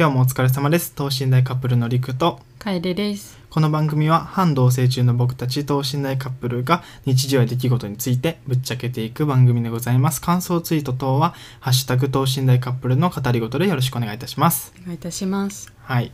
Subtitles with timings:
[0.00, 0.94] 今日もお疲れ様です。
[0.94, 2.40] 等身大カップルのりくと。
[2.58, 3.38] 楓です。
[3.50, 10.22] この番組は半同棲中の僕たち等身大カップルが日常や出来事についてぶっちゃけていく番組でございます。
[10.22, 14.72] 感想ツイート等は「ハッシュタグ等身大カップル」の語りごとでよろしくお願いいたします。
[14.80, 15.70] お願いいたします。
[15.82, 16.12] はい。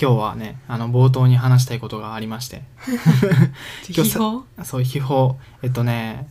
[0.00, 2.62] 今日はねあの冒頭に話したいことがありまして。
[3.92, 5.34] 今日そう秘宝。
[5.62, 6.28] えっとね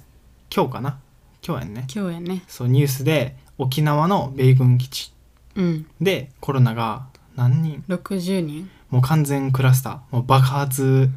[0.55, 0.99] 今日かな？
[1.45, 1.85] 今日やんね。
[1.93, 2.43] 今日やね。
[2.47, 5.11] そうニュースで沖縄の米軍基地
[5.57, 5.85] うん。
[5.99, 8.69] でコロナが何人？60人。
[8.89, 11.09] もう完全クラスターもう爆発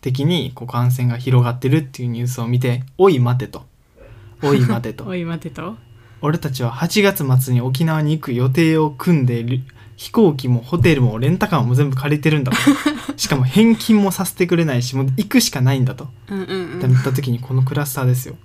[0.00, 3.64] 的にこう感染が広がってるっていうニュースを見て「おい待て」と
[4.42, 5.76] 「おい待て」と おい待てと。
[6.22, 9.62] 俺たちは8月末に沖縄に行く予定を組んでいる
[9.96, 12.58] 飛行機もホテルもレンタカーも全部借りてるんだと
[13.16, 16.46] しかも返金もさせてくれないしもう行くしかないんだとうんうんっ
[16.80, 16.92] てうん。
[16.94, 18.36] なった時にこのクラスターですよ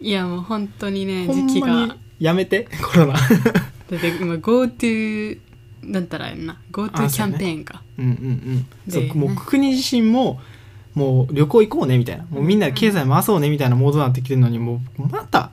[0.00, 1.66] いやもう本当にね、ほ時期が。
[1.68, 3.14] んまにやめてコロナ
[3.90, 5.38] だって今 GoTo
[5.86, 6.60] だったらやんな。
[6.72, 7.82] GoTo あキャンペーンか。
[7.98, 8.12] うんうんう
[8.56, 10.40] んそうでもう国自身も
[10.94, 15.50] もう旅行行こうねみたいなもうみんなで経済回そうねみたいなモードになってきてるのにもうまた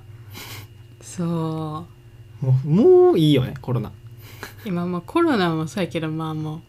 [1.01, 1.23] そ
[2.41, 2.45] う。
[2.45, 3.91] もうもういいよねコロナ
[4.65, 6.59] 今もうコロナもそうやけどまあもう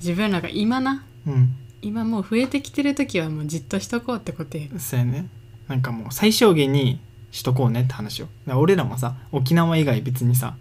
[0.00, 1.04] 自分らが今な。
[1.26, 4.64] うん今もう増えてきてる時はもうじっとしとこうってことや。
[4.78, 5.28] そうやね
[5.68, 6.98] なんかもう最小限に
[7.30, 10.56] しとこうねって話をだから俺らもさ沖縄以外別にさ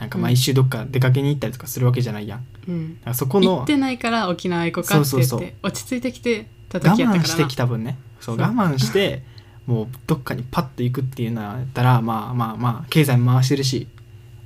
[0.00, 2.98] なんか毎週どっか出かけに行ったりとかするわけじゃないやん、だうん。
[3.04, 5.46] からそこの行ってないから沖縄行こうかって言ってそうそう。
[5.46, 7.22] そう落ち着いてきてた我時やったから。
[7.22, 7.98] な慢してきた分ね。
[8.20, 9.22] そう我慢して
[9.66, 13.88] もうどっかにパッと行くっていうのやったらまあまあまあ経済回してるし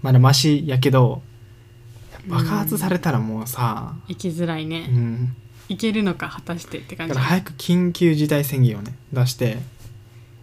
[0.02, 1.22] まだマシやけど
[2.26, 5.36] 爆発されたらもうさ、行きづらいね、うん、
[5.68, 7.14] 行けるのか果たしてって感じ。
[7.14, 9.58] だから早く緊急事態宣言をね出して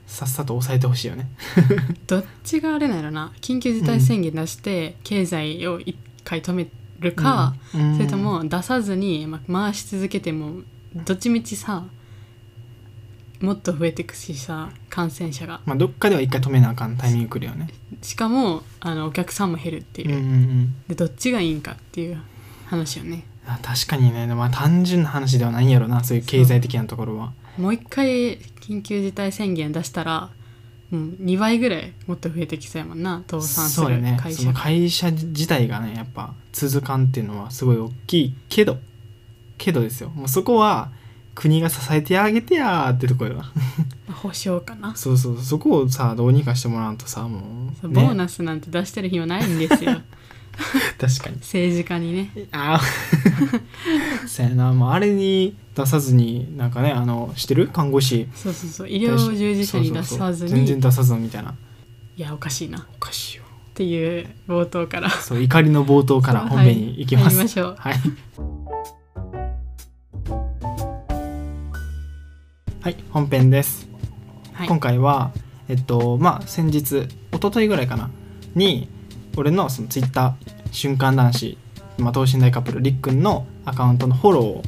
[0.06, 1.30] さっさと抑えてほしいよね。
[2.08, 3.32] どっちがあれなのな。
[3.42, 6.68] 緊急事態宣言出して経済を一回止め
[7.00, 7.96] るか、うん。
[7.96, 10.62] それとも出さずに、ま、回し続けても
[10.96, 11.86] どっちみちさ
[13.42, 15.62] もっと増えていくしさ感染者が。
[15.66, 17.68] まあどっかでは一回止めなあかんタイミング来るよね。
[18.02, 20.76] しかもあのお客さんも減るっていう、うんうんうん。
[20.88, 22.22] でどっちがいいんかっていう
[22.68, 23.26] 話よね。
[23.46, 24.28] あ確かにね。
[24.28, 27.34] まあ単純な話ではないんやろなそういう経済的なところは。
[27.58, 30.30] もう一回緊急事態宣言出したら
[30.90, 33.88] もう2倍ぐらいもっと増えてきそうやもんな倒産する
[34.18, 38.78] 会社がその会社自体がねやっぱ続かんっていうのはすごい大きいけど
[39.58, 40.10] けどですよ。
[40.10, 40.92] もうそこは
[41.36, 43.52] 国が支えてあげてやーってとこよな。
[44.14, 44.96] 保証かな。
[44.96, 45.42] そうそう。
[45.42, 50.02] そこをさどうにかしてもらうとさもそうう、ね、ボーナスなんて出してる暇ないんですよ
[51.00, 51.38] 確かに。
[51.38, 52.32] 政治家にね。
[52.52, 52.82] ああ
[54.28, 54.74] そうやな。
[54.74, 57.68] もうあれに出さずになんかねあのしてる？
[57.68, 58.28] 看護師。
[58.36, 58.90] そうそうそう。
[58.90, 60.50] 医療従事者に出さずそうそうそう。
[60.50, 61.56] 全に然出さずみたいな。
[62.16, 62.80] いやおかしいな。
[62.80, 63.44] っおかしいよ。
[63.74, 65.10] ていう冒頭から。
[65.10, 67.76] そう怒りの冒頭から本編に行きます、入りましょう。
[67.78, 67.96] はい。
[72.82, 73.88] はい、本編です。
[74.54, 74.68] はい。
[74.68, 75.32] 今回は、
[75.70, 78.12] えっと、まあ、先日、一昨日ぐらいかな、
[78.56, 78.90] に、
[79.36, 81.58] 俺のそのツイッター、瞬間男子、
[81.98, 84.64] まあ、等身大カップル、りっくんのアカウントのフォロ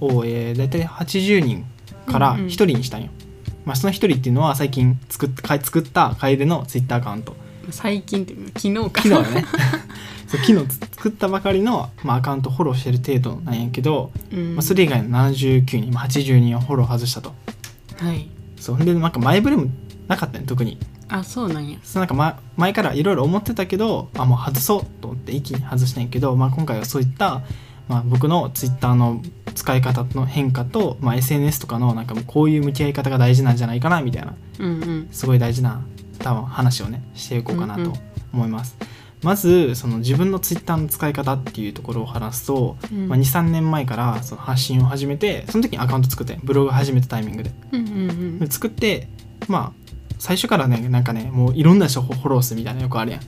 [0.00, 1.64] ーを、えー、大体80人
[2.06, 2.46] からうんうん。
[2.46, 3.10] 1人にしたんよ。
[3.64, 7.34] まあ、その1人っていうのは最近作っか作った楓のツイッターアカウント。
[7.70, 9.02] 最近って昨日か。
[9.02, 9.46] 昨日だね。
[10.28, 14.54] そう昨日作ったばかりの、まあ、アカウントフォローしてる程度なんやけど、うん。
[14.54, 17.32] まあ、それ以外の79人、まあ、80人をフォロー外したと。
[17.98, 18.28] はい。
[18.58, 19.66] そうでなんか前触れも
[20.08, 21.78] なかったね特にあそうなんや。
[21.82, 27.42] そうなんか、ま、前からいろいろ思ってたけどあもう外そうと思って一気に外したんやけど、まあ、今回はそういった、
[27.88, 29.22] まあ、僕のツイッターの
[29.54, 35.08] 使い方の変化と、まあ、SNS とかのなんかもうこういう向き合い方が大事なんじゃないかなみたいなうんうん。
[35.10, 35.82] すごい大事な
[36.18, 37.92] 多分話をねしていこうかなとうんうん。
[38.32, 38.76] 思います。
[39.22, 43.08] まずその自分のツイッターの使い方っていうところを話すと、うん。
[43.08, 47.52] まあ、23年前からその発信を始めてその時にアカウント作ってブログ始めたタイミングで。
[47.72, 48.48] うんうんうん。
[48.48, 49.08] 作って
[49.48, 49.83] まあ
[50.18, 53.20] 最初からねなんかねもういろんな人をフォローするみたいなよくあるやん、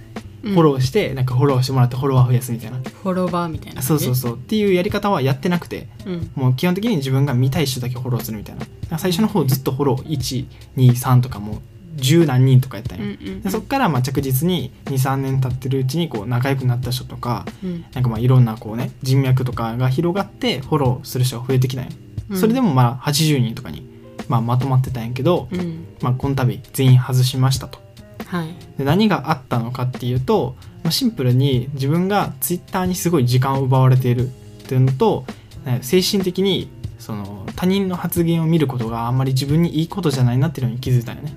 [0.45, 0.55] うん。
[0.55, 4.35] フォローしてなんかフォローしてもらってフォロワー増やすみたいな、フォロバーみたいなそうそううそう。
[4.37, 6.31] っていうやり方はやってなくてうん。
[6.35, 8.57] もう基本的に自分が見たい人だけフォローするみたい
[8.89, 8.99] な。
[8.99, 10.47] 最初の方ずっとフォロー
[10.77, 11.57] 123とかもう
[11.97, 17.85] 十何人とかやったうんうんでそっからまあ着実に23年経ってるうちにこう仲良くなった人とかうん。
[17.93, 21.91] なんかまあいろんなこうね人脈とかが広がってフォローする人が増えてきたんよ、
[22.31, 22.39] うん。
[22.39, 23.96] それでもまあ80人とかに、
[24.29, 25.87] まあ、まとまってたんやけど、うん。
[26.01, 27.87] まあ、この度全員外しましたと。
[28.27, 28.55] はい。
[28.79, 34.31] で何があったのかっていうと、まあ、シンプルに自分がツイッターにすごい時間を奪われているっ
[34.67, 35.25] ていうのと
[35.65, 36.69] ね精神的に
[36.99, 41.33] その他人の発言を見ることがあんまり自分にいいことじゃないなっていうのに気づいたよね。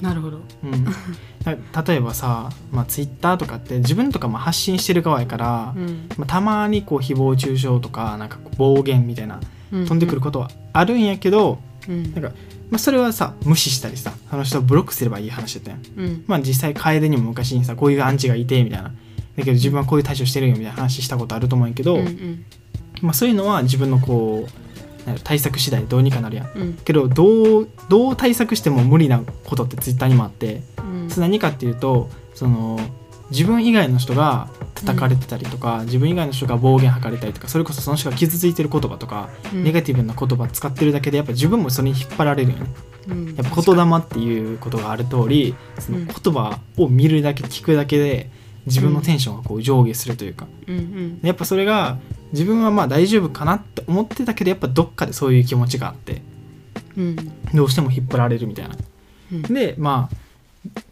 [0.00, 0.40] なるほど。
[0.62, 6.08] うん、だ例えばさ、まあ、ツイッターとかって自分とかも発信してる側やから、うん。
[6.16, 9.40] まあ、たまにこう誹謗中傷とかなんか暴言みたいな
[9.70, 12.32] 飛んでくることはあるんやけど、うんなんか、
[12.70, 15.82] まあ、それはさ無視したりさあの人をブロックすればいい話だったやん。
[15.96, 16.24] うん。
[16.26, 18.92] まあ実際楓にも昔にさこういうアンチがいてみたいな。
[19.36, 22.44] だけど自分はこういう対処してるよみたいな話したことあると思うんやけど、うんうん。
[23.02, 26.50] まあ、そういうのは自分のこう対策次第でどうにかなるやん。
[26.54, 26.74] うん。
[26.74, 30.62] けどどうどう対策しても無理なことってツイッターにもあって
[31.16, 32.80] 何かっていうとその
[33.30, 39.64] 自分以外の人が叩かれてたりとか、自分以外の人が暴言吐かれたりとかそれこそその人が傷ついてる言葉とか、うん。
[39.64, 42.66] ネガティブな言葉使ってるだけでやっぱ自分もそれに引っ張られるよね。
[43.08, 43.26] うん。
[43.34, 46.06] やっぱ言霊っていうことがある通りそのうん。
[46.06, 48.30] 言葉を見るだけ聞くだけで
[48.66, 51.20] 自分のテンションがこう上下するというか、うんうん。
[51.22, 51.98] やっぱそれが
[52.32, 56.22] 自分はまあ大丈夫かなって思ってたけどやっぱどっかでそういう気持ちがあって
[56.96, 57.16] うん。
[57.54, 58.76] どうしても引っ張られるみたいな。
[59.32, 59.42] うん。
[59.42, 60.25] でまあ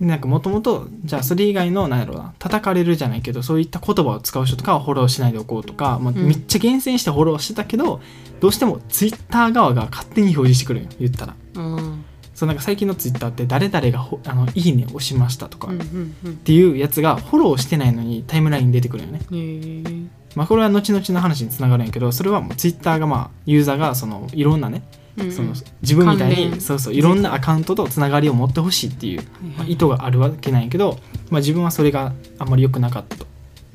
[0.00, 6.26] なんかもともとじゃあそれ以外の何やろうな叩かれるじゃないけどそういった言葉を使う人とかはフォローしないでおこうとか、まあ、うん。
[6.26, 8.00] めっちゃ厳選してフォローしてたけど、
[8.40, 11.34] どうしてもツイッター側が勝手に表示してくるんよ言ったら。
[11.54, 12.04] うん。
[12.34, 20.10] そうなんか最近のツイッターって誰々がほあのいいねを押しましたとか、っていうやつがフォローしてないのにタイムラインに出てくるよね。
[20.34, 24.82] まあこれは後々の話につながるんやけどそれはもうツイッターがまあユーザーがそのいろんなね、
[25.30, 29.22] その自分みたいにそうそういろんなアカウントとつながりを持ってほしいっていう
[29.56, 30.98] まあ、意図があるわけなんやけど、
[31.30, 33.26] まあ、自分はそれがあんまり良くなかったと。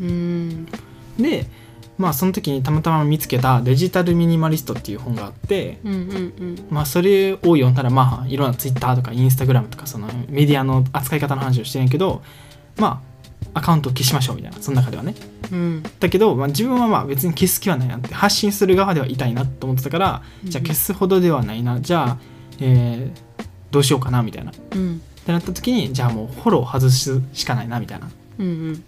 [0.02, 0.66] うん。
[1.18, 1.48] で
[1.98, 6.02] まあその時にたまたま見つけた「デジタルミニマリスト」っていう本があって、うんうんう
[6.52, 6.68] ん。
[6.70, 12.22] まあ、それを読んだらまあいろんなツイッターとかインスタグラムとかそのメディアの扱い方の話をしてるんやけど
[12.78, 13.09] まあ
[13.54, 15.16] アカウントを消しましょうみたいなその中ではね。
[15.52, 15.84] うん。
[16.00, 21.80] だけど、まあ、自分はまあ別に消す気はないなって発信する側ではいたいなと思ってたからじゃあ消すほどではないな。
[21.82, 22.18] じゃあ、
[22.60, 23.30] えー
[23.72, 24.52] どうしようかなみたいな。
[24.72, 24.96] うん。
[24.96, 28.10] ってなった時にじゃあもうフォロー外すしかないなみたいな。
[28.40, 28.84] うんうん。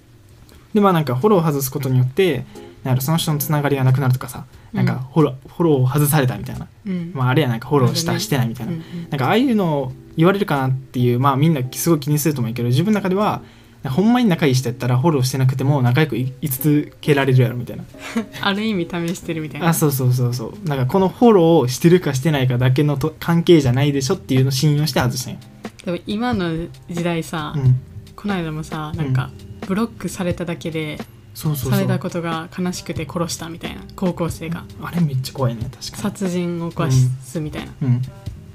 [0.73, 2.45] でまあなんかフォローを外すことによって
[2.83, 7.11] なんやろその人のつながりがなくなるとかさなんかフォロー,、フォローを外されたみたいな、うん。
[7.13, 13.43] まあ、あれやなんかフォローした、してないみたいな、うんうんなんかああいうのを言われるかなっていうまあみんなすごい気にすると思うけど自分の中では
[13.89, 17.83] ほんまに仲いい人やったらフォローしてなくても仲良くいい続けられるやろみたいな。
[18.41, 19.69] ある意味試してるみたいな。
[19.69, 20.67] あそうそうそうそう。
[20.67, 25.39] なんかこのフォローをしてるかしてないかだけのと関係じゃないでしょっていうのを信用して外したんよ、
[25.85, 27.79] でも今の時代さ、うん、
[28.15, 29.31] この間もさなんか
[29.67, 30.99] ブロックされただけで
[31.33, 33.81] そうそうされたことが悲しくて殺したみたいな。
[33.95, 34.65] 高校生が。
[34.81, 35.81] あれめっちゃ怖いね確かに。
[36.03, 38.01] 殺人を犯すみたいな、うん、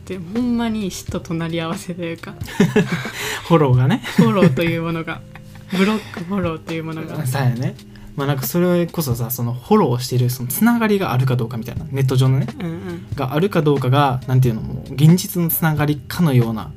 [0.06, 2.35] でほんまに死と隣り合わせというか
[3.49, 4.03] フォローがね。
[4.05, 5.20] フォローというものが
[5.76, 7.26] ブロックフォローというものが。
[7.26, 7.75] そうやね。
[8.14, 12.47] まあなんかそれこそさそのフォローしてるそのつながりがあるかどうかみたいなネット上のね。
[12.58, 13.06] うんうん。
[13.14, 16.70] があるかどうかがなんていうのもう現実のつながりかのような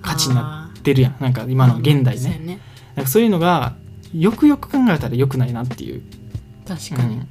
[0.00, 1.16] 価値になってるやん。
[1.18, 2.20] なんか今の現代ね。
[2.20, 2.58] そうやね。
[2.94, 3.74] なんかそういうのが
[4.14, 6.02] よくよく考えたら良くないなっていう、
[6.66, 7.28] 確かに、うん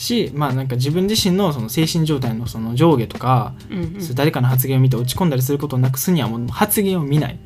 [0.00, 4.14] しまあなんか自分自身のその精神状態のその上下とか、うんうん。
[4.14, 7.38] 誰かの発言を見て落ち込んだりすることをなくすにはもう発言を見ない。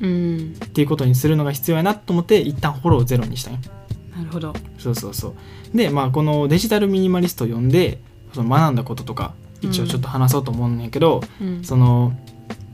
[0.00, 0.54] うん。
[0.64, 3.60] っていうことにするのが必要やなと思って一旦フォローをゼロにしたんよ。
[4.16, 4.54] なるほど。
[4.78, 5.34] そうそうそ
[5.74, 5.76] う。
[5.76, 7.98] でまあこのデジタルミニマリストを読んで
[8.32, 11.64] その学んだこととか一応ちょっと話そうと思うんやけど、うん。
[11.64, 12.12] その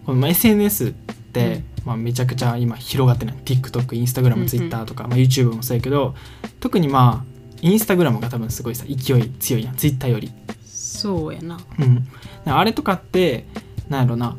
[0.04, 0.92] このまあ SNS っ
[1.32, 3.36] て、まあ、めちゃくちゃ今広がってない。
[3.46, 4.04] TikTok、うんうん。
[4.04, 6.14] Instagram、Twitter とか、まあ、YouTube もそうやけど
[6.60, 7.31] 特にまあ
[7.62, 9.76] Instagram が多分すごいさ勢い強いやん。
[9.76, 10.30] Twitter より、
[10.64, 11.58] そうやな。
[11.78, 12.06] うん、
[12.52, 13.46] あれとかって
[13.88, 14.36] なんやろな。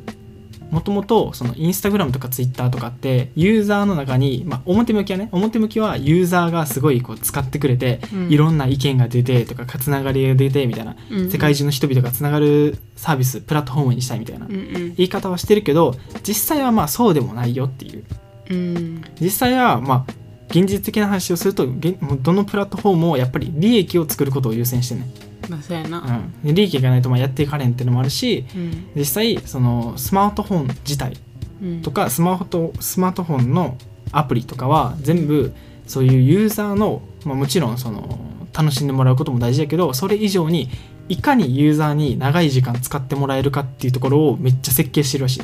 [0.73, 8.29] もともとそのインスタグラムとかツイッターとかってユーザーの中に、まあ、表向きはね表向きはユーザーがすごいこう使ってくれて、うん。
[8.31, 11.29] いろんな意見が出てとかつながりが出てみたいな、うん。
[11.31, 14.95] 世界中の人々がつながるサービスプラットフォームにしたいみたいなうんうん。
[14.95, 15.95] 言い方はしてるけど
[16.27, 18.03] 実際はまあそうでもないよっていう。
[18.49, 19.03] うん。
[19.21, 20.22] 実際はまあ
[20.53, 25.07] 現実的な話をするとどのプラットフォームもやっぱり利益を作ることを優先してね、
[25.49, 26.31] まあそうやな。
[26.43, 28.91] うん、で利益がないとまあやっていかれんっていうのもあるしうん。
[28.95, 31.17] 実際そのスマートフォン自体
[31.59, 31.81] うん。
[31.81, 33.77] とかスマホとスマートフォンの
[34.11, 35.53] アプリとかは全部
[35.87, 38.19] そういうユーザーの、まあ、もちろんその
[38.53, 40.69] 楽しんでもらうことも大事だけどそれ以上に
[41.09, 45.41] いかにユーザーに長い時間使ってもらえるかっていうところをめっちゃ設計してるらしい。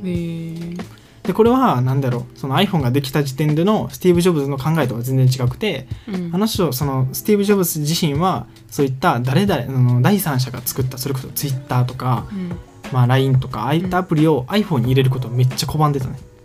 [0.04, 2.38] ーでこれは何だろう。
[2.38, 6.30] その iPhone ができた時点でのスティーブ・ジョブズの考えとは全然違くてうん。
[6.34, 12.52] あの人そのスティーブ・ジョブズ自身はそういった誰々あの第三者が作ったそれこそ Twitter とか、うん。
[12.92, 16.18] まあ、LINE とかああいったアプリを iPhone に入れることをめっちゃ拒んでたね。
[16.18, 16.39] えー、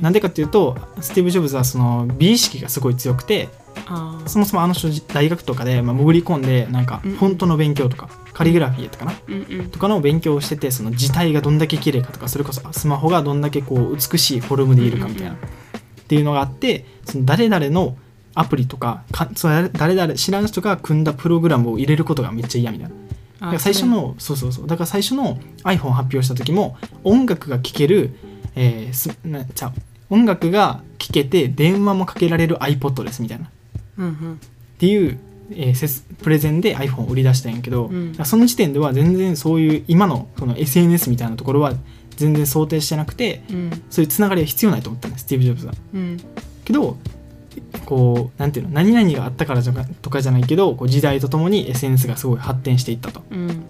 [0.00, 3.48] なんでかっていうとスティーブ・ジョブズはその美意識がすごい強くて
[4.26, 9.70] そもそもあの人大学とかで、まあ、潜り込んでなんかうんフォントの勉強とかカリグラフィーとかなうんうん。
[9.70, 15.62] とかの勉強をしててその字体がどんだけ綺麗かとかそれこそスマホがどんだけこう美しいフォルムでいるかみたいな、うんうん
[16.02, 17.96] っていうのがあってその誰々の
[18.34, 22.94] アプリとかかその誰々知らん人が組んだプログラムを入れることがめっちゃ嫌みたいな。
[22.94, 22.96] だ
[23.40, 24.66] あから最初のそうそうそう。
[24.66, 28.14] だから最初の iPhone 発表した時も音楽が聴ける、
[28.54, 29.72] えーすなちゃう。
[30.10, 33.50] 音楽が聴けて電話もかけられる iPod ですみたいな。
[33.98, 34.40] うんうん。
[34.78, 35.18] ていう、
[35.52, 38.14] えープレゼンで iPhone を売り出したんやけど、うん。
[38.24, 41.74] その時点では全然そういう今のその SNS みたいなところは
[42.16, 43.82] 全然想定してなくてうん。
[43.90, 45.74] そういうつながりは必要ないと思ったねスティーブ・ジョブズは。
[45.94, 46.16] うん。
[46.64, 46.96] けど
[47.86, 53.22] こうなんていうの何々があったからとかじゃないけどこう時代とともに SNS がすごい発展していったと。
[53.30, 53.64] うん。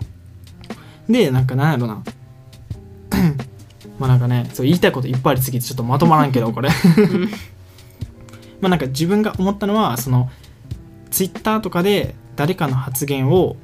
[1.09, 2.03] でなんかなんやろな
[4.03, 6.69] まあなんかねそう言いたいこといっぱいありすぎてちょっとまとまらんけど これ。
[6.69, 7.31] うん。
[8.61, 10.29] まあなんか自分が思ったのはその
[11.13, 13.55] ツイッターとかで誰かの発言を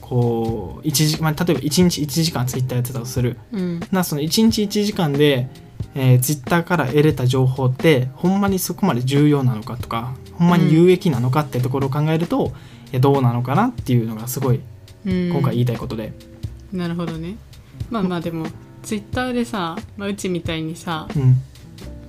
[0.00, 3.36] こう一時、まあ、例えば1日1時間ツイッターやってたとする。
[3.52, 3.80] うん。
[3.92, 5.48] なその1日1時間で、
[5.94, 12.52] えー、ツイッターから得れた情報ってほんまにそこまで重要なのかとかほんまに有益なのかってところを考えると、
[12.90, 14.60] いやどうなのかなっていうのがすごい
[15.06, 15.30] うん。
[15.30, 16.12] 今回言いたいことで、
[16.72, 17.36] なるほどね。
[17.90, 18.46] まあまあでも
[18.82, 21.36] ツイッターでさ、まあ、うちみたいにさうん。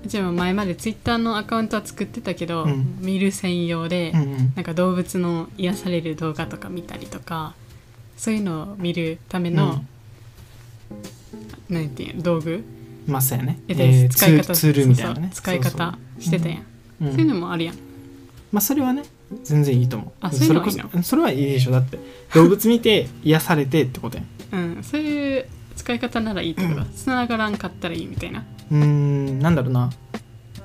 [0.06, 2.98] うちも前までツイッターのアカウントは作ってたけど、うん。
[3.02, 4.54] 見る専用で、うんうん。
[4.56, 7.54] なんか動物の癒される動画とか見たりとか
[8.18, 9.84] そういうのを見るための、
[11.70, 12.64] なんていうの道具？
[13.08, 15.30] まあそうやね、ええー使い方ツールツールみたいなね。
[15.34, 16.58] 使い方してたやん。
[16.58, 16.66] そう
[17.08, 17.76] そうそういうのもあるやん。
[18.52, 19.04] まあそれはね
[19.44, 20.12] 全然いいと思う。
[20.22, 21.72] あそれこそそれはいいでしょ。
[21.72, 21.98] だって
[22.34, 24.76] 動物見て癒されてってことやん。
[24.78, 25.46] うんそういう
[25.80, 28.44] 使い方ならいいってことつながらんかったらいいみたいな。
[28.70, 29.90] うーんなんだろうな。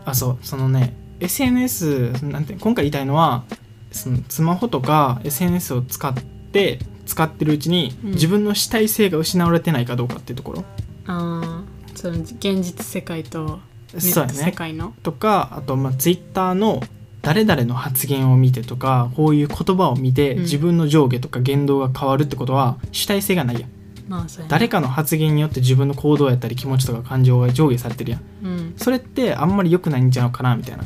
[0.05, 3.45] あそうそのね SNS なんて今回言いたいのは
[3.93, 6.13] そのスマホとか SNS を使っ
[6.53, 8.11] て使ってるうちに、うん。
[8.11, 10.65] 自分の主体性が失われてないかどうかっていうところ。
[11.07, 13.61] あーその現実世界と
[13.93, 14.95] ネット世そうやね界の？
[15.05, 16.83] とかあとまあ Twitter の
[17.23, 20.43] 誰々の発言を見てとかこういう言葉を見て、うん。
[20.43, 23.71] 自分の上下とか言動が変わるってことは主体性がないやん
[24.09, 28.21] まあ誰かの発言によって自分の行動やったり気持ちとか感情が上下されてるやん。
[28.43, 28.75] うん。
[28.77, 30.85] それってあんまり良くないんじゃないかなみたいな。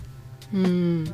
[0.54, 1.04] うん。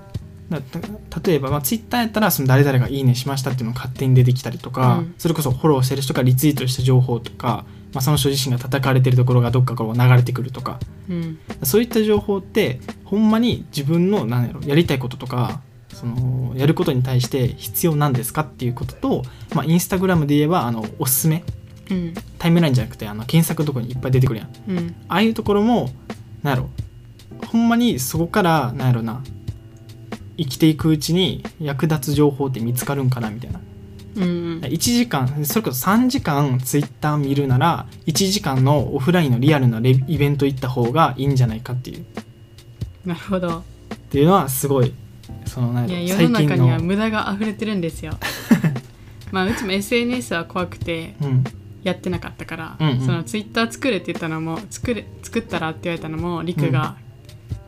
[0.50, 5.14] だた例えば、まあ、ツイッターやったらその誰々が「いいね」しましたっていうのが勝手に出てきたりとか、うん。
[5.18, 10.78] それこそフォローしてる人がリツイートした情報とか、まあ、その人自身が叩かれてるところがどっかから流れてくるとか。
[11.08, 11.38] うん。
[11.62, 15.60] そういった情報ってほんまに自分のなんやろやりたいこととか
[15.94, 19.22] そのやることに対して必要なんですかっていうことと、
[19.54, 21.44] まあ、インスタグラムで言えばあのおすすめ
[21.90, 22.14] うん。
[22.38, 24.50] タイムラインじゃなくてあの検索のところにいっぱい出てくるやん。
[24.68, 24.94] うん。
[25.08, 25.90] ああいうところも
[26.42, 26.68] なんやろ。
[27.46, 29.22] ほんまにそこからなんやろな。
[30.36, 33.60] 生きていくうちに役立つ情報って見つかるんかなみたいな。
[34.16, 34.26] うんう
[34.56, 34.60] ん。
[34.60, 42.04] 1時間それこそ3時間ツイッター見るなら1時間のオフラインのリアルなレイベント行った方がいいんじゃないかっていう。
[43.04, 43.58] なるほど。
[43.58, 43.62] っ
[44.10, 44.92] ていうのはすごい
[45.46, 48.18] そのなや世の中には無駄が溢れてるんですよ。
[49.30, 51.44] まあうちも SNS は怖くてうん
[51.84, 53.00] やってなかったから、うんうん。
[53.00, 56.96] そのツイッター作れって言ったのも作れ作ったらって言われたのもリクが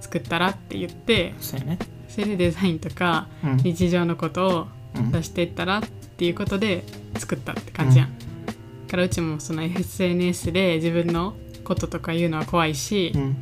[0.00, 1.78] 作ったらって言って、そうやね。
[2.08, 3.56] それでデザインとかうん。
[3.58, 5.12] 日常のことをうん。
[5.12, 5.82] 出していったらっ
[6.16, 6.82] ていうことで
[7.18, 13.36] 作ったって感じやん、だからうちもその SNS で自分のこととか言うのは怖いし、うん。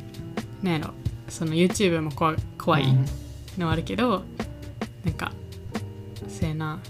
[0.61, 0.93] なんやろ
[1.29, 3.05] その YouTube も怖怖いうん。
[3.57, 4.23] のはあるけど、
[5.05, 5.31] なんか
[6.27, 6.81] せやな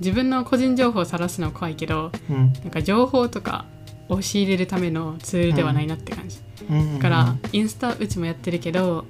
[0.00, 2.52] 自分の個人情報を晒すのは怖いけどうん。
[2.52, 3.64] なんか情報とか
[4.08, 6.38] を仕入れるためのツールではないなって感じ、
[6.70, 6.94] うん。
[6.98, 9.04] だからインスタうちもやってるけど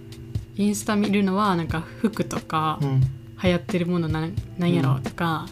[0.56, 3.00] インスタ見るのはなんか服とかうん。
[3.42, 5.46] 流行ってるものなんなんやろとか、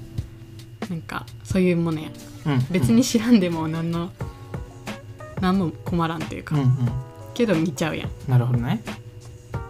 [0.89, 2.09] なんかそういうものや。
[2.47, 2.67] うん。
[2.71, 4.11] 別に知らんでも何の
[5.43, 6.71] 何も困らんっていうか、うんうん。
[7.35, 8.09] けど見ちゃうやん。
[8.09, 8.83] っなるほどね。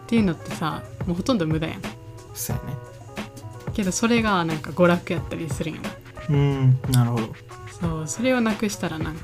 [0.06, 1.82] ていうのってさもうほとんど無駄やん。
[2.34, 2.78] そうやね
[3.74, 5.80] けどそれがなんか娯楽やったりするんや。
[5.82, 5.90] な
[6.30, 7.34] うんなるほど。
[7.80, 9.16] そうそれをなくしたらなん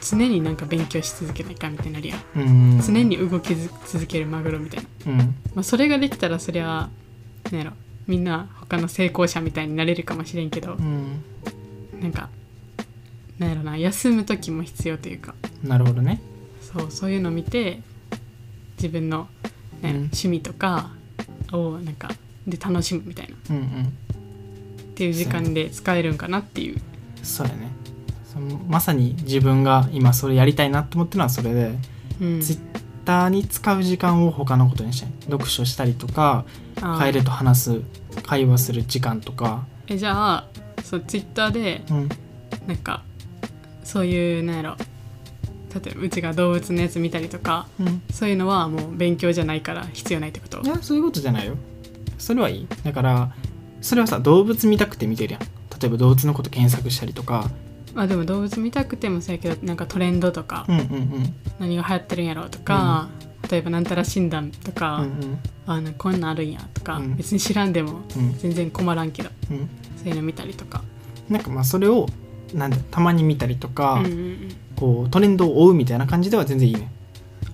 [0.00, 2.20] 常になんか勉強し続けないかみたいになるやん。
[2.36, 2.80] うん。
[2.80, 5.18] 常に動きず続けるマグロみたいな、うん。
[5.54, 6.88] まあ、それができたらそりゃ
[7.50, 7.72] なんやろ
[8.06, 11.22] みんな他の成功者みたいになれるかもしれんけどうん。
[12.00, 12.28] なんか
[13.38, 15.34] なんやろな休む時も必要というか。
[15.62, 16.20] なるほどね。
[16.60, 17.80] そうそういうのを見て
[18.76, 19.28] 自分の、
[19.82, 20.04] なんやろうん。
[20.06, 20.90] 趣味とか
[21.52, 22.10] をなんか
[22.46, 23.34] で楽しむみたいな。
[23.34, 23.92] っうんうん。
[24.94, 26.80] ていう時間で使えるんかなっていう。
[27.22, 27.70] そうやね。
[28.68, 31.74] まさに自分が今それやりたいなと思ってるのはそれで、
[32.20, 32.40] うん。
[32.40, 32.58] ツイッ
[33.04, 36.44] ターに使う時間を他のことにして読書したりとか
[36.80, 37.80] 楓と話す
[38.24, 40.48] 会話する時間とか、えじゃあ
[40.82, 42.08] そうツイッターでうん、
[42.66, 43.04] なんか
[43.84, 44.76] そういうなんやろ。
[45.74, 50.62] 例えばうちが動物のやつ見たりとかうん、そういうのはもう勉強じゃないから必要ないってこと？
[50.62, 51.56] いやそういうことじゃないよ
[52.18, 52.68] それはいい。
[52.84, 53.32] だから
[53.80, 55.42] それはさ動物見たくて見てるやん。
[55.42, 55.48] 例
[55.86, 57.50] えば動物のこと検索したりとか。
[57.94, 61.34] まあでも動物見たくてもそうやけどなんかトレンドとか、うんうんうん。
[61.58, 63.08] 何が流行ってるんやろうとか、
[63.50, 65.38] 例えばなんたら診断とか、うんうん。
[65.66, 67.16] あのこんなんあるんやとか、うん。
[67.16, 68.38] 別に知らんでもうん。
[68.38, 69.68] 全然困らんけどうん。
[69.96, 70.82] そういうの見たりとか、
[71.28, 72.06] なんかまあそれを
[72.54, 76.92] なんだたまに見たりとか、うんうんうん、こうトレンドを追うみたいな感じでは全然いいね。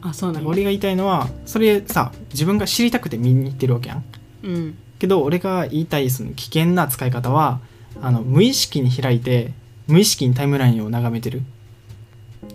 [0.02, 0.48] あそうなんや。
[0.48, 4.04] 俺が言いたいのはそれさ自分が知りたくて見に行ってるわけやん
[4.42, 4.74] うん。
[4.98, 7.60] けど俺が言いたいその危険な使い方は
[8.00, 9.52] あの無意識に開いて
[9.88, 11.42] 無意識にタイムラインを眺めてる。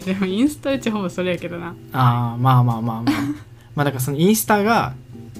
[0.05, 1.75] でもインスタうちほぼそれやけどな。
[1.93, 3.11] あーまあまあまあまあ。
[3.75, 4.95] まあだからそのインスタが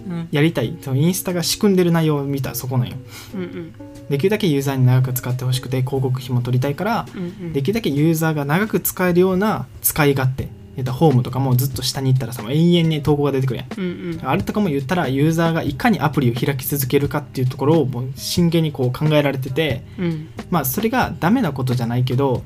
[0.07, 0.27] うん。
[0.31, 0.77] やりたい。
[0.81, 2.95] そのインスタが仕組んでる内容を見たらそこなんよ。
[3.33, 3.73] うんうん。
[4.09, 7.53] できるだけユーザーに長く使ってほしくて広告費も取りたいからうんうん。
[7.53, 13.67] できるだけユーザーが長く使えるような使い勝手言ったらホームとかもずっと下に行ったらさもう永遠に投稿が出てくるやん。
[13.77, 14.27] うんうん。
[14.27, 20.29] あれとかも言ったらユーザーがいかにアプリを開き続けるかっていうところをもう真剣にこう考えられててうん。
[20.51, 22.43] まあそれがダメなことじゃないけど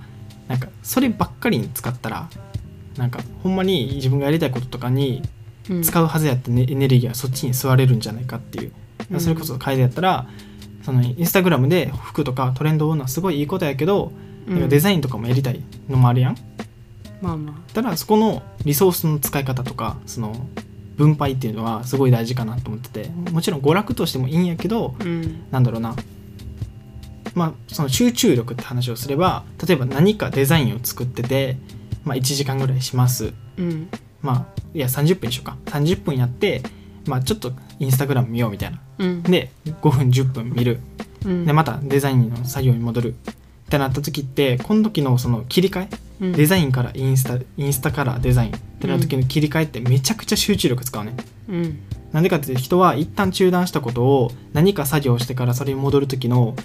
[0.48, 2.30] なんかそればっかりに使ったら
[2.96, 5.22] なんかほんまに自分がやりたいこととかに
[5.70, 5.84] うん。
[5.84, 8.72] 使うはずやった、ねエネルギーはそっちに吸われるんじゃないかっていう、
[9.12, 9.20] うん。
[9.20, 10.26] それこそ楓やったら
[10.84, 14.14] そのインスタグラムで服とかトレンドを追うのはすごいいいことやけど、
[14.48, 14.70] うん。
[14.70, 16.38] デザインとかもやりたいのもあるやん
[17.22, 20.36] まあまただそこのリソースの使い方とかその
[20.98, 25.44] 分配っていうのはすごい大事かなと思っててもちろん娯楽としてもいいんやけどあうん。
[25.52, 25.96] なんだろうな。
[27.34, 31.58] まあその集中力って話をすれば例えば何かデザインを作ってて、
[32.04, 33.34] まあ、1時間ぐらいします。
[33.58, 33.90] うん。
[34.22, 35.58] まあいや30分にしようか。
[35.66, 36.62] 30分やって
[37.06, 38.80] まあちょっとインスタグラム見ようみたいな。
[39.00, 39.24] うん。
[39.24, 40.80] で5分10分見る。
[41.26, 41.46] うん。
[41.46, 43.16] でまたデザインの作業に戻る。
[43.16, 51.16] ってなった時ってこの時のその切り替えうんデザインからインスタインスタからデザインってなった時の切り替えってめちゃくちゃ集中力使うね
[51.50, 51.80] うん。
[52.12, 56.56] なんでかっていうと人は一旦中断したことを何か作業してからそれに戻る時の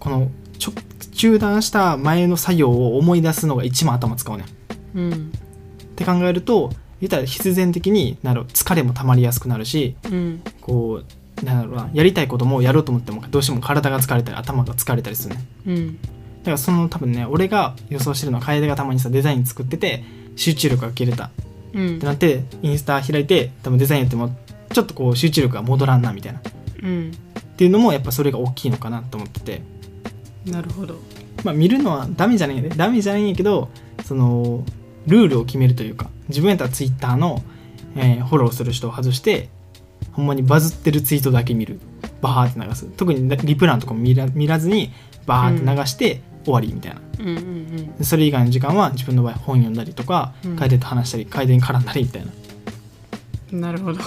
[0.00, 0.72] このちょ
[1.14, 4.44] 中断した前の作業を思い出すのが一番頭使うね
[4.94, 5.12] うん。
[5.12, 5.16] っ
[5.96, 10.42] て考えると言ったら必然的になる疲れも溜まりやすくなるしうん。
[10.60, 11.02] こ
[11.40, 15.98] うなんだろうなやりたいこともやろうと思ってもどうしても体が疲れたり頭が疲れたりするねうん
[16.40, 20.02] だからその多分ね俺が予想してるのは楓がたまにさデザイン作ってて
[20.36, 21.30] 集中力が切れた。
[21.74, 21.96] うん。
[21.96, 24.34] ってなってインスタ開いて多分デザインやっても
[24.72, 26.38] ちょっとこう集中力が戻らんなみたいな。
[26.38, 26.42] っ
[26.82, 27.12] うん。
[27.56, 29.62] ていうのもやっぱそれが大きいのかなと思ってて。
[30.46, 30.98] なるほど。
[31.44, 33.68] まあ見るのはダメじゃないんやでダメじゃないんやけど
[34.04, 34.64] その
[35.06, 37.42] ルールを決めるというか自分やったらツイッターの、
[37.96, 39.48] えーフォローする人を外して
[40.12, 41.80] ほんまにバズってるツイートだけ見る。
[42.20, 42.86] バーって流す。
[42.96, 44.92] 特にリプランとかも見ら見らずに
[45.26, 50.56] バーって流して終わりみたいな、うんうんでそれ以外の時間は自分の場合本読んだりとかうん。
[50.56, 52.32] 楓と話したり楓に絡んだりみたいな。
[53.52, 54.00] うんなるほど。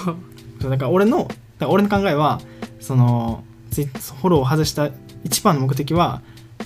[0.61, 1.27] そうだから俺の
[1.67, 2.39] 俺の考えは
[2.79, 4.89] そのフォローを外した
[5.23, 6.21] 一番の目的は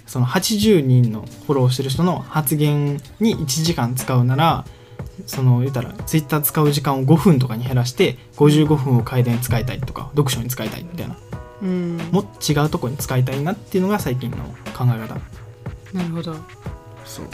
[0.06, 4.65] その80人のフォローしてる人の発言に1時間使うなら
[5.25, 11.17] その言ったらツイッター使う時間を5分とかに減らして55分を楓に使いたいとか読書に使いたいみたいな。
[11.62, 11.97] うん。
[12.12, 15.19] もっと違うとこに使いたいなっていうのが最近の考え方
[15.93, 16.36] なるほど。
[17.06, 17.26] そう。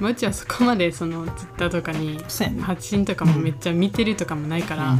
[0.00, 2.18] まあうちはそこまでそのツイッターとかに
[2.60, 4.96] 発信とかもめっちゃ見てるとかもないから、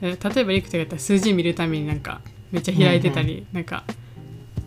[0.00, 2.20] え例えばリクとかやったら数字見るためになんか
[2.52, 3.84] めっちゃ開いてたり、なんか